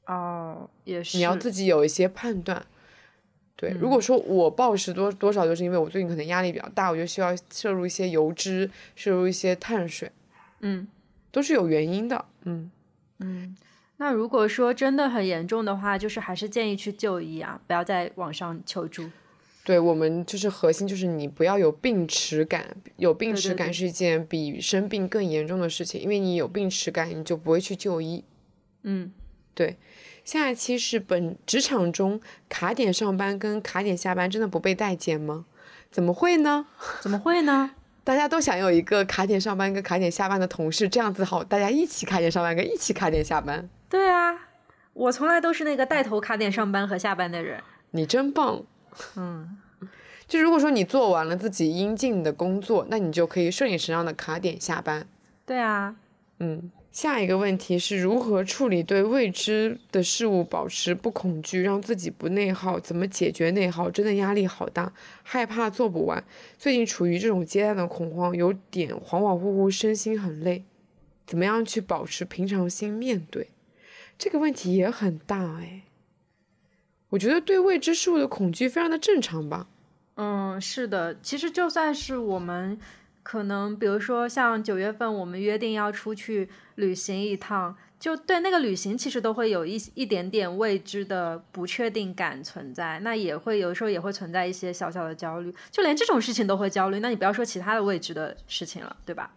[0.06, 1.16] 哦，也是。
[1.16, 2.64] 你要自己有一些判断。
[3.56, 10.12] 对，如果说我暴食多多少，就是因为我最近可能压力比较大，我就需要摄入一些油脂，摄入一些碳水，
[10.60, 10.86] 嗯
[11.32, 12.24] 都是有原因的。
[12.42, 12.70] 嗯，
[13.18, 13.56] 嗯。
[13.98, 19.10] 那如果说真的很严重的话，就是还是建议去就医啊，不要在网上求助。
[19.64, 28.22] 对我们就是核心就是你不要有病耻感，有病耻感是一件比生病更严重的事情，因为你有病耻感，你就不会去就医。
[28.82, 29.10] 嗯，
[29.54, 29.76] 对，
[30.24, 35.46] 下一期是本职场中卡点上班跟卡点下班真的不被待见吗？
[35.90, 36.66] 怎么会呢？
[37.00, 37.72] 怎么会呢？
[38.06, 43.68] 大家都想有一个卡点上班跟卡点下班的同事，这样子好，大家一起卡点上班跟一起卡点下班。
[43.88, 44.32] 对啊，
[44.92, 47.60] 我从来都是那个带头卡点上班和下班的人。
[47.90, 48.62] 你真棒！
[49.16, 49.58] 嗯，
[50.28, 55.04] 就如果说你做完了自己应尽的工作，那你就可以顺理成章的卡点下班。
[55.44, 55.96] 对啊，
[56.38, 62.80] 嗯，下一个问题是如何处理对未知的事物保持不恐惧，让自己不内耗？
[62.80, 63.90] 怎么解决内耗？
[63.90, 64.90] 真的压力好大，
[65.22, 66.24] 害怕做不完。
[66.56, 70.64] 最近处于这种阶段的恐慌，有点恍恍惚惚，身心很累。
[71.26, 73.50] 怎么样去保持平常心面对？
[74.16, 75.82] 这个问题也很大哎。
[77.10, 79.68] 我觉得对未知事物的恐惧非常的正常吧。
[80.14, 82.78] 嗯，是的，其实就算是我们
[83.26, 99.34] 可能，比如说像九月份我们约定要出去旅行一趟，就对那个旅行其实都会有一一点点未知的不确定感存在，那也会有时候也会存在一些小小的焦虑，就连这种事情都会焦虑，那你不要说其他的未知的事情了，对吧？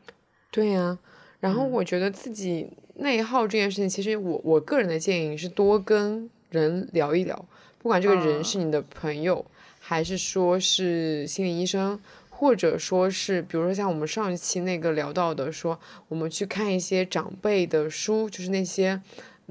[0.51, 0.95] 对呀、
[1.39, 7.43] 然后我觉得自己内耗这件事情，其实我我个人的建议是多跟人聊一聊，
[7.79, 9.43] 不管这个人嗯是你的朋友，
[9.79, 11.99] 还是说是心理医生，
[12.39, 15.77] 或者说是比如说像我们上一期那个聊到的，说
[16.07, 19.01] 我们去看一些长辈的书，就是那些。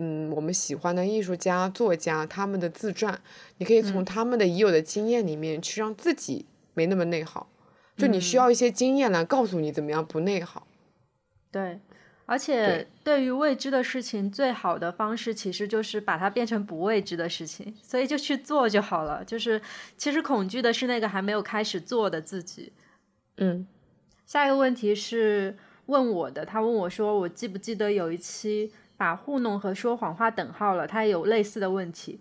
[0.01, 3.21] 嗯，我们喜欢的艺术家、作家他们的自传，
[3.57, 7.49] 你可以从他们的已有的经验里面去让自己没那么内耗。
[7.97, 10.69] 就你需要一些经验来告诉你怎么样不内耗。
[11.51, 11.81] 对，
[12.29, 19.25] 而且对于未知的事情，最好的方式其实就是把它变成不未知的事情，所以就去做就好了。
[19.25, 19.59] 就是
[19.97, 22.71] 其实恐惧的是那个还没有开始做的自己。
[23.39, 23.67] 嗯
[24.27, 25.57] 下一个问题是
[25.87, 30.87] 问我的，他问我说，我记不记得有一期把糊弄和说谎画等号了？
[30.87, 32.21] 他有类似的问题。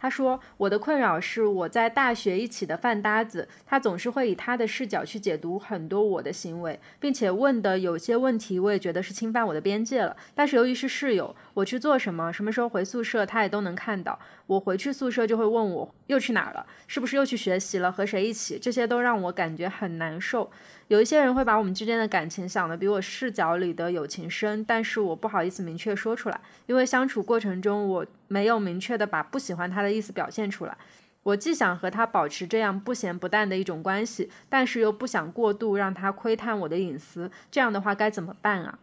[0.00, 10.16] 他说：“我的困扰是我在大学一起的饭搭子，他总是会以他的视角去解读很多我的行为，并且问的有些问题，我也觉得是侵犯我的边界了。
[10.36, 14.16] 但是由于是室友，我去做什么，什么时候回宿舍，他也都能看到。
[14.46, 20.50] 我回去宿舍就会问我又去哪儿了，是不是又去学习了，和谁一起，这些都让我感觉很难受。
[20.88, 30.76] 有一些人会把我们之间的感情想得比我视角里的友情深，但是我不好意思明确说出来，因为相处过程中我没有明确的把不喜欢他的意思表现出来。
[31.22, 38.78] 我既想和他保持这样不咸不淡的一种关系，但是又不想过度让他窥探我的隐私，这样的话该怎么办啊？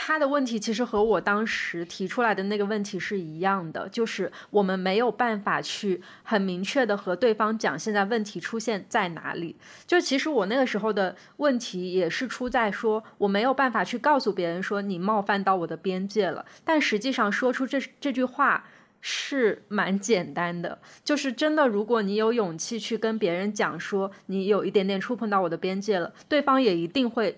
[0.00, 9.56] 他的问题其实和我当时提出来的那个问题是一样的，就是我们没有办法去很明确的和对方讲现在问题出现在哪里。
[9.88, 18.66] 就其实我那个时候的问题也是出在说我没有办法去告诉别人说你冒犯到我的边界了，但实际上说出这这句话
[19.00, 27.36] 是蛮简单的，就是真的，如果你有勇气去跟别人讲说你有一点点触碰到我的边界了，对方也一定会。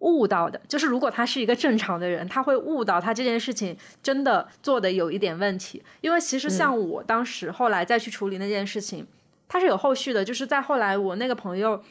[0.00, 5.82] 悟到的，就是如果他是一个正常的人，他会悟到他这件事情真的做的有一点问题。
[6.02, 9.06] 因为其实像我当时后来再去处理那件事情，
[9.48, 11.82] 他是有后续的，就是在后来我那个朋友。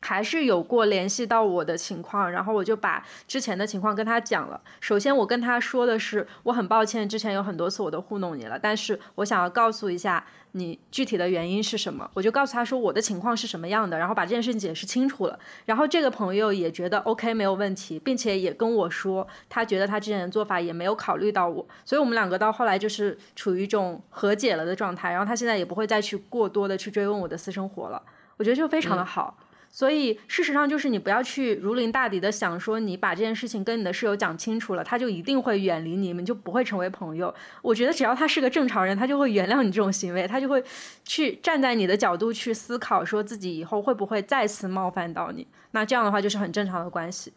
[0.00, 4.60] 还是有过联系到我的情况，然后我就把之前的情况跟他讲了。
[4.80, 12.08] 首先，我跟他说的是，我很抱歉，之前有很多次我都糊弄你了，但是我想要告诉一下你具体的原因是什么。
[12.14, 15.38] 我就告诉他说我的情况是什么样的，然后把这件事情解释清楚了。
[15.64, 25.10] 然后这个朋友也觉得 OK 没有问题，并且也跟我说，他觉得他之前的做法也没有考虑到我，所以我们两个到后来就是处于一种和解了的状态。
[25.10, 28.00] 然后他现在也不会再去过多的去追问我的私生活了，
[28.36, 29.36] 我觉得就非常的好。
[29.78, 37.32] 所以事实上就是你不要去如临大敌的想说你把这件事情跟你的室友讲清楚了，他就一定会远离你们，就不会成为朋友。
[37.62, 40.60] 我觉得只要他是个正常人，他就会原谅你这种行为，他就会
[41.04, 45.46] 去站在你的角度去思考，说自己以后会不会再次冒犯到你。
[45.70, 47.32] 那这样的话就是很正常的关系。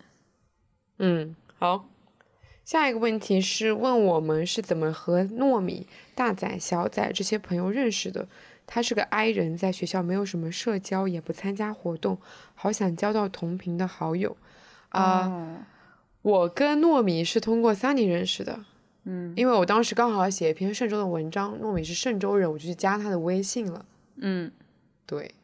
[0.98, 1.86] 嗯，好。
[2.66, 5.86] 下一个问题是问我们是怎么和糯米、
[6.16, 8.28] 大仔、小仔这些朋友认识的。
[8.74, 12.18] 他是个 I 人，在学校没有什么社交，也不参加活动，
[12.56, 14.38] 好想交到同频的好友。
[14.88, 15.68] 啊，
[16.22, 18.64] 我跟糯米是通过 Sunny 认识的。
[19.04, 23.86] 嗯，因为我当时刚好写一篇嵊州的文章，糯米是嵊州人，我就去加他的微信了。
[24.16, 24.50] 嗯，
[25.06, 25.36] 对。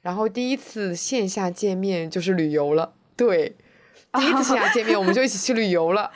[0.00, 2.94] 然后第一次线下见面就是旅游了。
[3.14, 3.54] 对，
[4.14, 6.10] 第一次线下见面我们就一起去旅游了。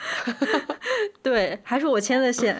[1.21, 2.59] 对，还是我牵的线。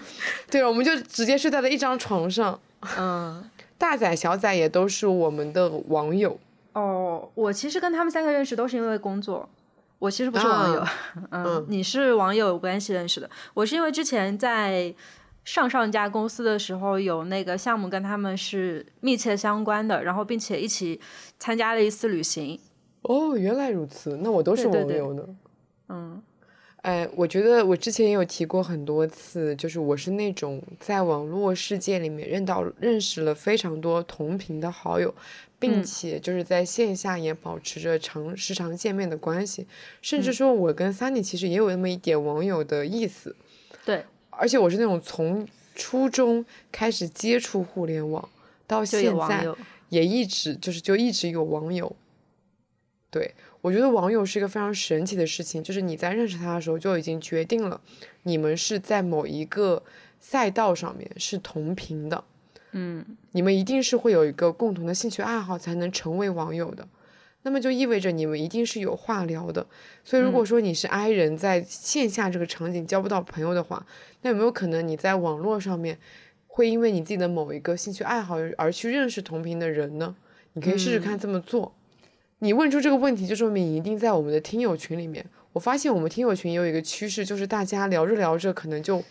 [0.51, 2.59] 对，我们就直接睡在了一张床上。
[2.95, 3.49] 嗯。
[3.79, 6.37] 大仔、小仔也都是我们的网友
[6.73, 7.27] 哦。
[7.33, 9.49] 我其实跟他们三个认识都是因为工作，
[9.97, 10.85] 我其实不是网友。
[11.31, 14.93] 嗯，你是网友关系认识的，我是因为之前在
[15.45, 20.99] 上上家公司的时候有那个项目跟他们是密切相关的，然后并且一起
[21.39, 22.59] 参加了一次旅行。
[23.03, 25.23] 哦，原来如此，那我都是网友呢。
[25.87, 26.21] 嗯。
[26.81, 35.13] 哎，我觉得我之前也有提过很多次，就是我是那种在网络世界里面认到认识了非常多同频的好友，
[35.59, 39.67] 并且就是在线下也保持着常时常见面的关系，
[40.01, 43.35] 甚至说我跟 Sunny 其实也有那么一点网友的意思。
[43.83, 48.29] 对，而且我是那种从初中开始接触互联网
[48.65, 49.45] 到现在，
[49.89, 51.93] 也一直就是就一直有网友。
[53.09, 53.35] 对。
[53.61, 57.81] 我觉得网友是一个非常神奇的事情，就是你在认识他的时候就已经决定了，
[58.23, 59.83] 你们是在某一个
[60.19, 62.23] 赛道上面是同频的，
[62.71, 66.87] 嗯，你们一定是会有一个共同的兴趣爱好才能成为网友的，
[67.43, 69.65] 那么就意味着你们一定是有话聊的。
[70.05, 73.85] 所以如果说你是 I 人，在线下这个场景交不到朋友的话，
[74.21, 75.99] 那有没有可能你在网络上面
[76.47, 80.15] 会因为你自己的某一个兴趣爱好而去认识同频的人呢？
[80.53, 81.75] 你可以试试看这么做。
[82.39, 85.25] 你问出这个问题，就说明一定在我们的听友群里面。
[85.51, 89.03] 我发现我们听友群有一个趋势，就是大家聊着聊着，可能就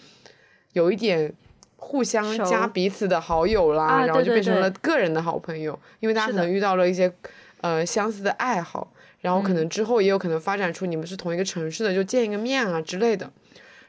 [0.73, 1.33] 有一点
[1.77, 5.79] 互相加彼此的好友啦，然后就变成了个人的好朋友。
[6.01, 7.13] 因为大家可能遇到了一些
[7.61, 13.31] 呃相似的爱好，然后可能之后也有可能发展出你们是同一个城市的，就见一个面啊之类的。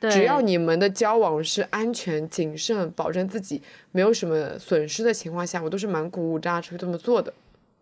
[0.09, 3.61] 只要你们的交往是安全、谨慎，保证自己
[3.91, 7.31] 没有什么损失的情况下，我都是蛮鼓舞大家去这么做的。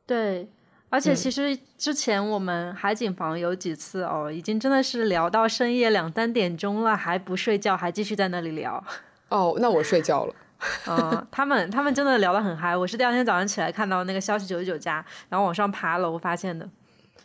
[0.05, 0.47] 对。
[0.89, 8.81] 而且其实之前我们海景房有几次哦，已经真的是聊到深夜两三点钟了，还不睡觉，还继续在那里聊。
[9.29, 10.33] 哦，那我睡觉了。
[10.87, 12.75] 嗯，他们他们真的聊得很嗨。
[12.75, 16.67] 我是第二天早上起来看到那个消息九十九加，然后往上爬楼发现的。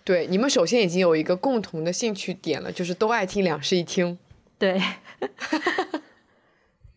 [0.04, 4.18] 对，你们首先已经有一个共同的兴趣点了，就是都爱听两室一厅。
[4.58, 4.82] 对。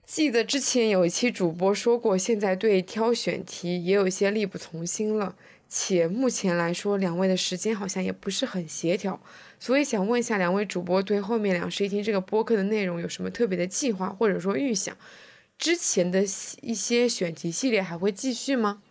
[0.03, 5.35] 记得之前有一期主播说过，现在对挑选题也有一些力不从心了。
[5.67, 9.19] 且目前来说，两位的时间好像也不是很协调，
[9.59, 14.95] 所以想问一下两位主播，对后面两室一厅这个播客的内容有什么特别的计划，或者说预想？
[15.57, 16.23] 之前的
[16.61, 18.81] 一些选题系列还会继续吗？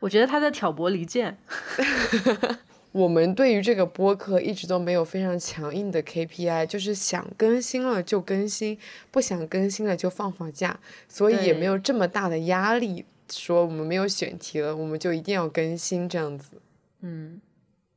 [0.00, 1.36] 我觉得他在挑拨离间。
[2.92, 8.78] 我们对于这个播客一直都没有非常强硬的 KPI，就是想更新了就更新，
[9.10, 13.04] 不想更新了就放放假，所以也没有这么大的压力。
[13.30, 16.60] 说我们没有选题了，我们就一定要更新这样子。
[17.00, 17.40] 嗯，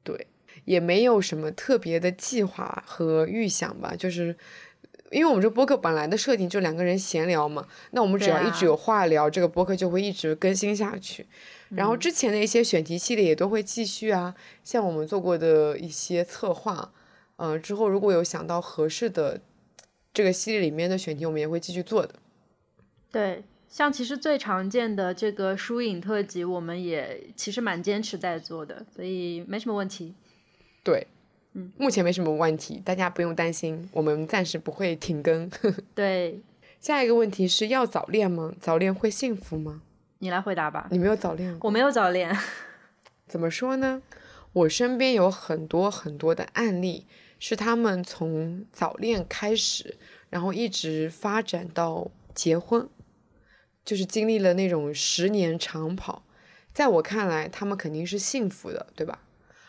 [0.04, 0.28] 对。
[0.66, 4.36] 也没有什么特别的计划和预想吧，就是
[5.10, 11.26] 因为我们这播客本来的设定就两个人闲聊嘛，那我们只要一直有话聊，这个播客就会一直更新下去。
[11.70, 16.94] 然后之前的一些选题系列也都会继续啊，像我们做过的一些策划，
[17.38, 19.42] 嗯，之后如果有想到合适的
[20.14, 22.14] 这个系列里面的选题，我们也会继续做的。
[23.12, 30.14] 对，像其实最常见的这个疏影特辑，我们也其实蛮坚持在做的，所以没什么问题。
[30.84, 31.08] 对，
[31.54, 35.50] 嗯，目前没什么问题，大家不用担心，我们暂时不会停更。
[35.96, 36.42] 对，
[36.82, 38.54] 下一个问题是要早恋吗？
[38.60, 39.82] 早恋会幸福吗？
[40.20, 40.90] 你来回答吧。
[40.92, 41.58] 你没有早恋？
[41.62, 42.38] 我没有早恋。
[43.26, 44.02] 怎么说呢？
[44.52, 47.08] 我身边有很多很多的案例，
[47.40, 49.96] 是他们从早恋开始，
[50.30, 52.90] 然后一直发展到结婚，
[53.84, 56.24] 就是经历了那种十年长跑。
[56.74, 59.20] 在我看来，他们肯定是幸福的，对吧？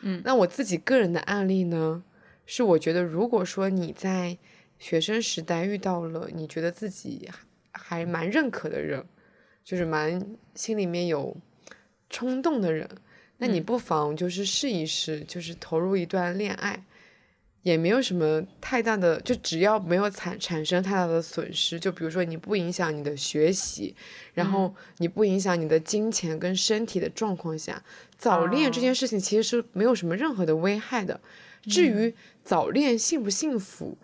[0.01, 0.23] 嗯。
[0.25, 2.03] 那我自己个人的案例呢，
[2.47, 4.39] 是我觉得，如果说你在
[4.79, 7.29] 学生时代遇到了你觉得自己
[7.71, 9.05] 还蛮认可的人。
[9.65, 11.37] 就是蛮心里面有
[12.11, 12.91] 冲动的人，
[13.39, 16.83] 那你不妨就是试一试，就是投入一段恋爱，
[17.63, 23.95] 也没有什么太大的，就只要没有产产生太大的损失，就比如说你不影响你的学习，
[24.35, 27.83] 然后你不影响你的金钱跟身体的状况下，
[28.19, 31.21] 早恋这件事情其实是没有什么任何的危害的。
[31.63, 32.13] 至于
[32.43, 33.97] 早恋幸不幸福，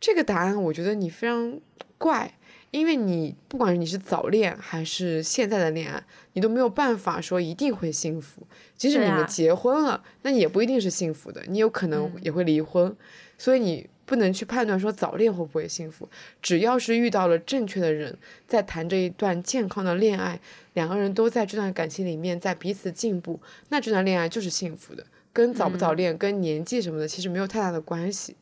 [0.00, 1.60] 这个答案我觉得你非常
[1.98, 2.35] 怪。
[2.76, 6.02] 因为你不管你是早恋还是现在的恋爱，
[6.34, 8.46] 你都没有办法说一定会幸福。
[8.76, 12.94] 即使你们结婚了，那也不一定是幸福的，你有可能也会离婚。
[13.38, 16.06] 所以你不能去判断说早恋会不会幸福。
[16.42, 18.14] 只要是遇到了正确的人，
[18.46, 20.38] 在谈这一段健康的恋爱，
[20.74, 23.40] 两个人都在这段感情里面在彼此进步，
[23.70, 25.02] 那这段恋爱就是幸福的。
[25.32, 28.36] 跟早不早恋、跟年纪什么的其实没有太大的关系。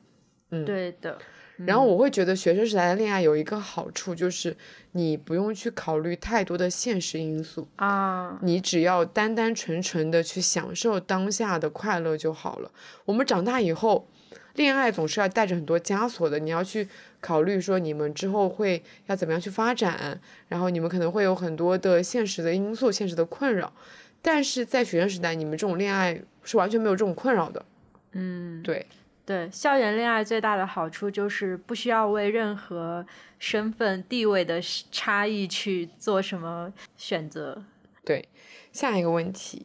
[0.51, 1.19] 嗯，对的。
[1.59, 4.56] 然后我会觉得学生时代的恋爱有一个好处，就是
[4.93, 12.70] 你不用去考虑太多的现实因素啊，你只要单单纯纯的去享受当下的快乐就好了。
[13.05, 14.09] 我们长大以后，
[14.55, 16.89] 恋爱总是要带着很多枷锁的，你要去
[17.20, 23.72] 考虑说你们之后会要怎么样去发展，然后你们可能会有很多的现实的因素、现实的困扰。
[24.20, 27.64] 但是在学生时代，你们这种恋爱是完全没有这种困扰的。
[28.12, 28.86] 嗯，对。
[29.26, 33.06] 对，校园恋爱最大的好处就是不需要为任何
[33.38, 34.60] 身份地位的
[34.92, 37.64] 差异去做什么选择。
[38.05, 38.28] 对，
[38.70, 39.64] 下一个问题，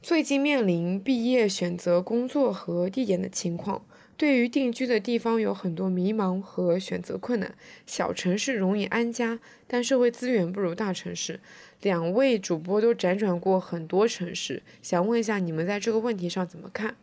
[0.00, 3.84] 最近面临毕业、选择工作和地点的情况，
[4.16, 7.54] 对于定居的地方有很多迷茫和选择困难。
[7.84, 11.38] 小城市容易安家，但社会资源不如大城市。
[11.82, 16.96] 两位主播都辗转过很多城市，想问一下你们在这个问题上怎么看？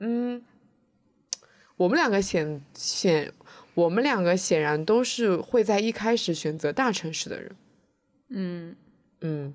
[0.00, 0.42] 嗯。
[1.82, 3.32] 我们两个显显，
[3.74, 7.56] 我们两个显然都是会在一开始选择大城市的人。
[8.28, 8.76] 嗯
[9.22, 9.52] 嗯，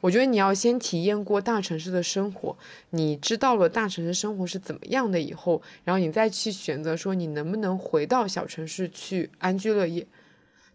[0.00, 2.56] 我觉得你要先体验过大城市的生活，
[2.90, 10.06] 你知道了大城市生活是怎么样的以后，然后你再去选择说你能不能回到小城市去安居乐业。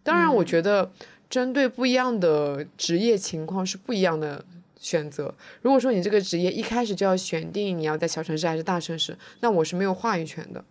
[0.04, 0.92] 当然，我觉得
[1.28, 4.44] 针对不一样的职业情况是不一样的
[4.78, 5.34] 选择。
[5.62, 10.64] 如果说你这个职业一开始就要选定你要在小城市还是大城市，那我是没有话语权的。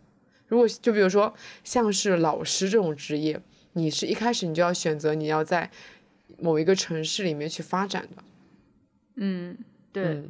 [0.52, 1.34] 如果就比如说
[1.64, 3.42] 像是老师这种职业，
[3.72, 5.72] 你是一开始你就要选择你要在
[6.38, 8.24] 某一个城市里面去发展的。
[9.16, 9.58] 嗯，
[9.94, 10.22] 对，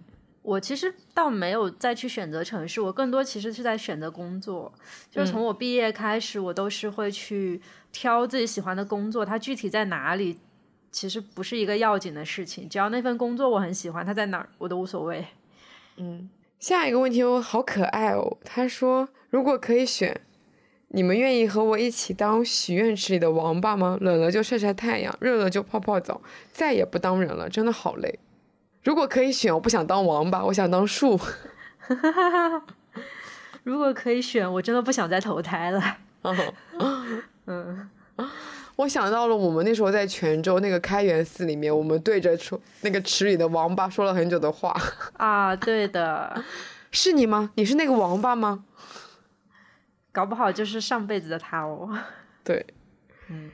[0.44, 4.72] 我其实倒没有再去选择城市，我更多其实是在选择工作。
[5.10, 7.60] 就是从我毕业开始，我都是会去
[7.92, 10.38] 挑自己喜欢的工作，它具体在哪里
[10.92, 15.26] 其实不是一个要紧的事情，只要那份工作我很喜欢，它在哪儿我都无所谓。
[15.98, 16.30] 嗯。
[16.62, 18.38] 下一个问题我好可爱哦。
[18.46, 20.22] 他说：“如果可以选，
[20.90, 23.98] 你们愿意和我一起当许愿池里的王八吗？
[24.00, 26.22] 冷了就晒晒太阳，热了就泡泡澡，
[26.54, 28.20] 再也不当人了，真的好累。
[28.84, 31.20] 如果可以选，我不想当王八，我想当树。
[33.64, 35.98] 如果可以选，我真的不想再投胎了。
[37.48, 37.90] 嗯。
[38.78, 42.38] ”我想到了我们那时候在泉州那个开元寺里面，我们对着
[42.82, 44.76] 那个池里的王八说了很久的话。
[45.18, 46.44] 啊，对的，
[46.92, 47.52] 是你吗？
[47.56, 48.64] 你是那个王八吗？
[50.12, 51.98] 搞不好就是上辈子的他哦。
[52.44, 52.66] 对，
[53.30, 53.52] 嗯，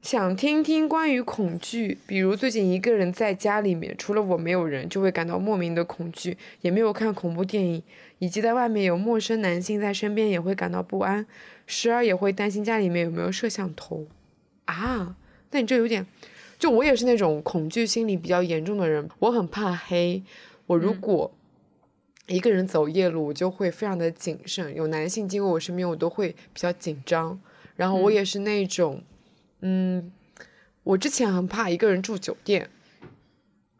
[0.00, 7.82] 想听听关于恐惧，比如最近一个人在家里面，除了我没有人，就会感到莫名的恐惧，也没有看恐怖电影，
[8.20, 11.26] 以及在外面有陌生男性在身边也会感到不安，
[11.66, 14.06] 时而也会担心家里面有没有摄像头。
[14.68, 15.16] 啊，
[15.50, 16.06] 那你这有点，
[16.58, 20.22] 就我也是那种恐惧心理比较严重的人，我很怕黑。
[20.66, 21.32] 我如果
[22.26, 24.74] 一个人走夜路，我就会非常的谨慎。
[24.74, 27.40] 有男性经过我身边，我都会比较紧张。
[27.76, 29.02] 然后我也是那种，
[29.60, 30.12] 嗯，
[30.82, 32.68] 我之前很怕一个人住酒店。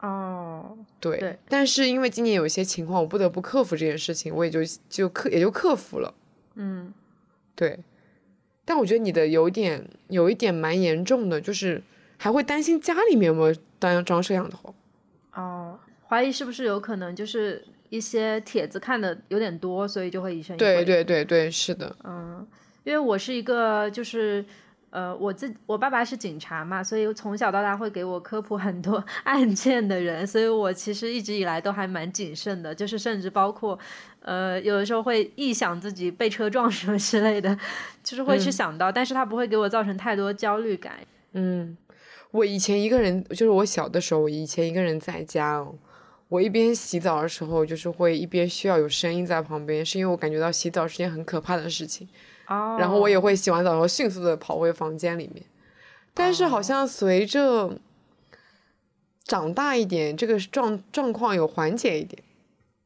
[0.00, 6.14] 哦，对，对但是因为今年有一些情况，我不得不克服这件事情，我也就就克也就克服了。
[6.54, 6.94] 嗯，
[7.54, 7.78] 对，
[8.68, 11.82] 但我觉得你的有点有一点蛮严重的，就是
[12.18, 14.74] 还会担心家里面有没有当装摄像头。
[15.32, 20.84] 哦，怀疑是不是有可能就是一些帖子看的有点多，所以就会疑神疑鬼。
[20.84, 21.96] 对对对对，是的。
[22.04, 22.46] 嗯，
[22.84, 24.44] 因为我是一个就是。
[24.90, 33.78] 呃，我自我爸爸是警察嘛，所以从小到大会给我科普很多 案件的人，所以我其实一直以来都还蛮谨慎的，就是甚至包括，
[34.20, 37.54] 呃，有的时候会臆想自己被车撞什么之类的，
[38.02, 40.94] 就是会去想到，但是他不会给我造成太多焦虑感。
[41.32, 41.76] 嗯，
[42.30, 45.74] 我以前一个人，就是我小的时候，我以前一个人在家哦，
[46.28, 52.08] 我一边洗澡的时候，就是会一边需要有声音在旁边，是因为我感觉到洗澡是件很可怕的事情。
[52.48, 55.44] 哦，然后我也会洗完澡然后迅速的跑回房间里面，
[56.12, 57.78] 但是好像随着
[59.24, 62.22] 长大一点，这个状状况有缓解一点。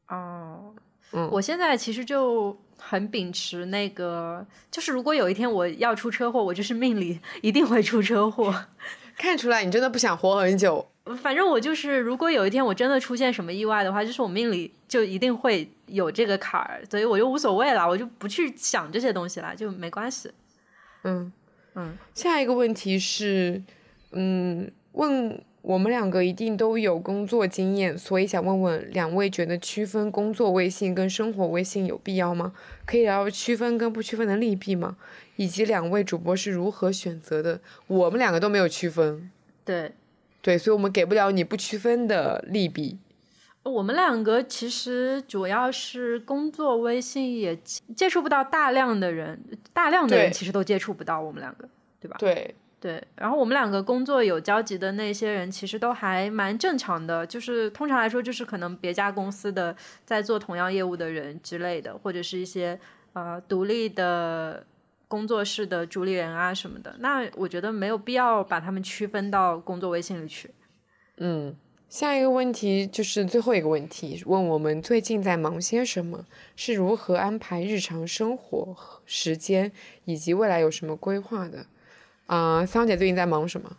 [0.09, 0.73] 哦，
[1.13, 8.65] 嗯，我现在其实就很秉持那个，就是如果有一天我要出车祸，我就是命里一定会出车祸。
[9.17, 10.87] 看出来你真的不想活很久。
[11.21, 20.31] 反正我就是，如果有一天我真的出现什么意外的话，就是我命里就一定会有这个坎儿，所以我就无所谓了，我就不去想这些东西了，就没关系。
[21.03, 21.31] 嗯
[21.75, 23.61] 嗯，下一个问题是，
[24.11, 32.53] 嗯，问我们两个一定都有工作经验，所以想问问两位，觉得区分工作微信跟生活微信有必要吗？
[32.85, 34.95] 可以聊聊区分跟不区分的利弊吗？
[35.35, 37.59] 以及两位主播是如何选择的？
[37.87, 39.29] 我们两个都没有区分。
[39.65, 39.91] 对，
[40.43, 42.99] 对，所以我们给不了你不区分的利弊。
[43.63, 47.55] 我们两个其实主要是工作微信也
[47.95, 49.41] 接触不到大量的人，
[49.71, 51.69] 大量的人其实都接触不到我们两个，
[52.01, 52.17] 对吧？
[52.19, 62.77] 对，对，然后我们两个工作有交集的那些人，其实都还蛮正常的，就是通常来说，就是可能别家公司的在做同样业务的人之类的，或者是一些
[63.13, 64.65] 呃独立的
[65.13, 66.95] 工作室的主理人啊什么的。
[66.99, 70.49] 那我觉得没有必要把他们区分到工作微信里去。
[71.17, 71.55] 嗯。
[71.87, 76.25] 下一个问题就是最后一个问题，问我们最近在忙些什么，
[76.55, 78.75] 是如何安排日常生活
[79.05, 79.71] 时间，
[80.05, 81.59] 以及未来有什么规划的？
[82.25, 83.77] 啊、呃，桑姐最近在忙什么？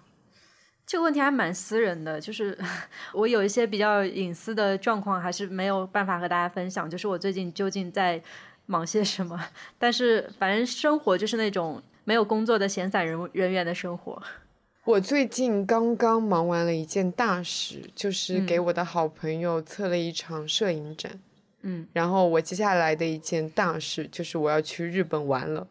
[0.86, 2.56] 这个问题还蛮私人的，就是
[3.14, 6.88] 我有一些比较隐私的状况，还是没有办法和大家分享。
[6.88, 8.22] 就是我最近究竟在
[8.66, 9.38] 忙些什么？
[9.78, 14.22] 但是反正生活就是那种没有工作的闲散人人员的生活。
[14.84, 21.18] 我最近刚刚忙完了一件大事，就是给我的好朋友策了一场摄影展。
[21.62, 25.66] 嗯，然后我接下来的一件大事就是我要去日本玩了。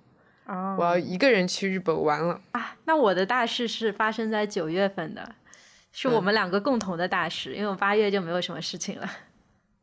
[0.47, 2.75] 哦，我要一个人去日本玩了啊！
[2.85, 5.35] 那我的大事是发生在九月份的，
[5.91, 9.09] 是我们两个共同的大事，嗯、因为我八月就没有什么事情了。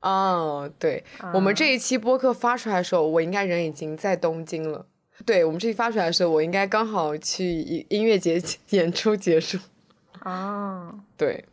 [0.00, 4.86] 哦，对，啊、我们这一期播客发出来的时候，我应该人已经在东京了。
[5.26, 9.58] 对我们这期发出来的时候，我应该刚好去音乐节演出结束。
[10.24, 11.44] 哦，对，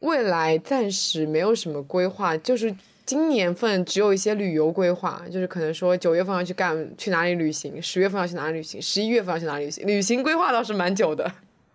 [0.00, 2.74] 未来暂时没有什么规划，就是
[3.06, 9.86] 今年份只有一些旅游规划，就是可能说九月份要去干去哪里旅行，十月份要去哪里旅行，十一月份要去哪里旅行。
[9.86, 11.32] 旅行规划倒是蛮久的。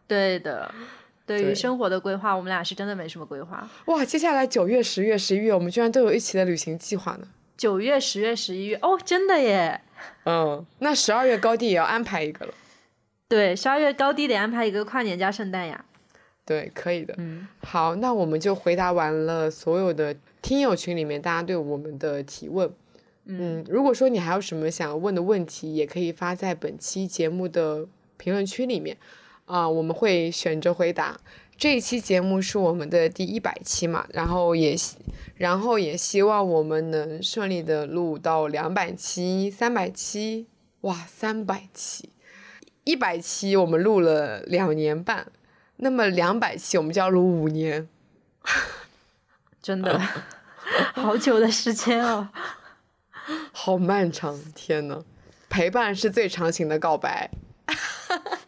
[0.08, 0.72] 对的，
[1.30, 3.70] 对于生活的规划，我们俩是真的没什么规划。
[3.86, 7.28] 哇，接下来九月、十月、十一月，我们居然都有一起的旅行计划呢。
[7.56, 9.80] 九月、十月、十一月，哦，真的耶！
[10.26, 12.54] 嗯，那十二月高低也要安排一个了。
[13.28, 15.86] 对，十二月高低得安排一个跨年加圣诞呀。
[16.46, 17.14] 对，可以的。
[17.20, 22.68] 嗯，好，那我们就回答完了所有的听友群里面大家对我们的提问。
[23.26, 27.86] 嗯，如果说你还有什么想要问的问题，也可以发在本期节目的
[28.18, 28.98] 评论区里面，
[29.50, 31.20] 啊、呃，我们会选择回答。
[31.58, 34.76] 这一期节目是我们的第一百期嘛，然后也，
[35.36, 40.46] 然后也希望我们能顺利的录到两百期、三百期，
[40.82, 42.12] 哇，三百期，
[42.84, 45.26] 一百期我们录了两年半，
[45.78, 47.90] 那么两百期我们就要录五年，
[49.60, 50.00] 真的，
[50.94, 52.30] 好久的时间哦，
[53.52, 55.04] 好漫长，天呐，
[55.50, 57.32] 陪伴是最长情的告白。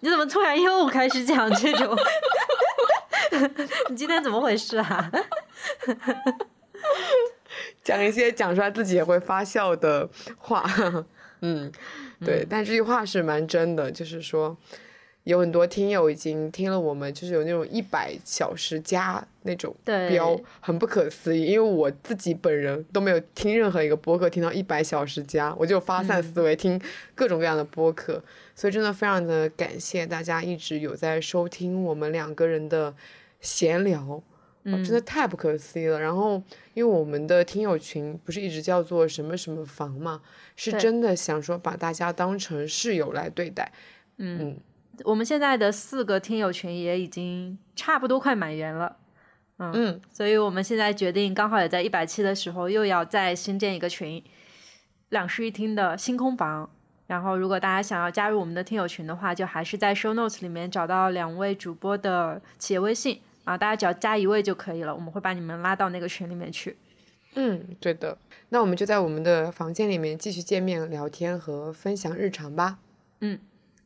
[0.01, 1.97] 你怎么突然又开始讲这种？
[3.89, 5.11] 你今天怎么回事啊？
[7.83, 10.07] 讲一些讲出来自己也会发笑的
[10.37, 10.63] 话，
[11.41, 11.71] 嗯，
[12.23, 14.55] 对，但这句话是蛮真的，就是说，
[15.23, 21.45] 有很多听友已经听了我们，就是有那种一百小时加那种对标，很不可思议。
[21.45, 26.81] 因为我自己本人都没有听任何一个播客听到一百小时加，我就发散思维听
[27.13, 28.23] 各种各样的播客，
[28.55, 32.93] 所以真的非常的感谢大家一直有在收听我们两个人的
[33.39, 34.01] 闲聊。
[34.63, 35.99] 哦真的太不可思议了。
[35.99, 36.41] 然后，
[36.75, 40.21] 因为我们的听友群不是一直叫做什么什么房嘛，
[40.55, 43.71] 是真的想说把大家当成室友来对待。
[45.03, 48.97] 我们现在的四个听友群也已经差不多快满员了。
[49.57, 54.23] 嗯，所以我们现在决定，刚好也在一百期的时候，又要再新建一个群，
[55.09, 56.69] 两室一厅的星空房。
[57.05, 66.77] 然后，如果大家想要加入我们的听友群的话，就还是在 show notes 里面找到两位主播的企业微信啊，大家只要加一位就可以了，我们会把你们拉到那个群里面去。
[67.35, 68.17] 嗯，对的。
[68.49, 72.79] 那我们就在我们的房间里面继续见面聊天和分享日常吧。
[73.19, 73.37] 嗯，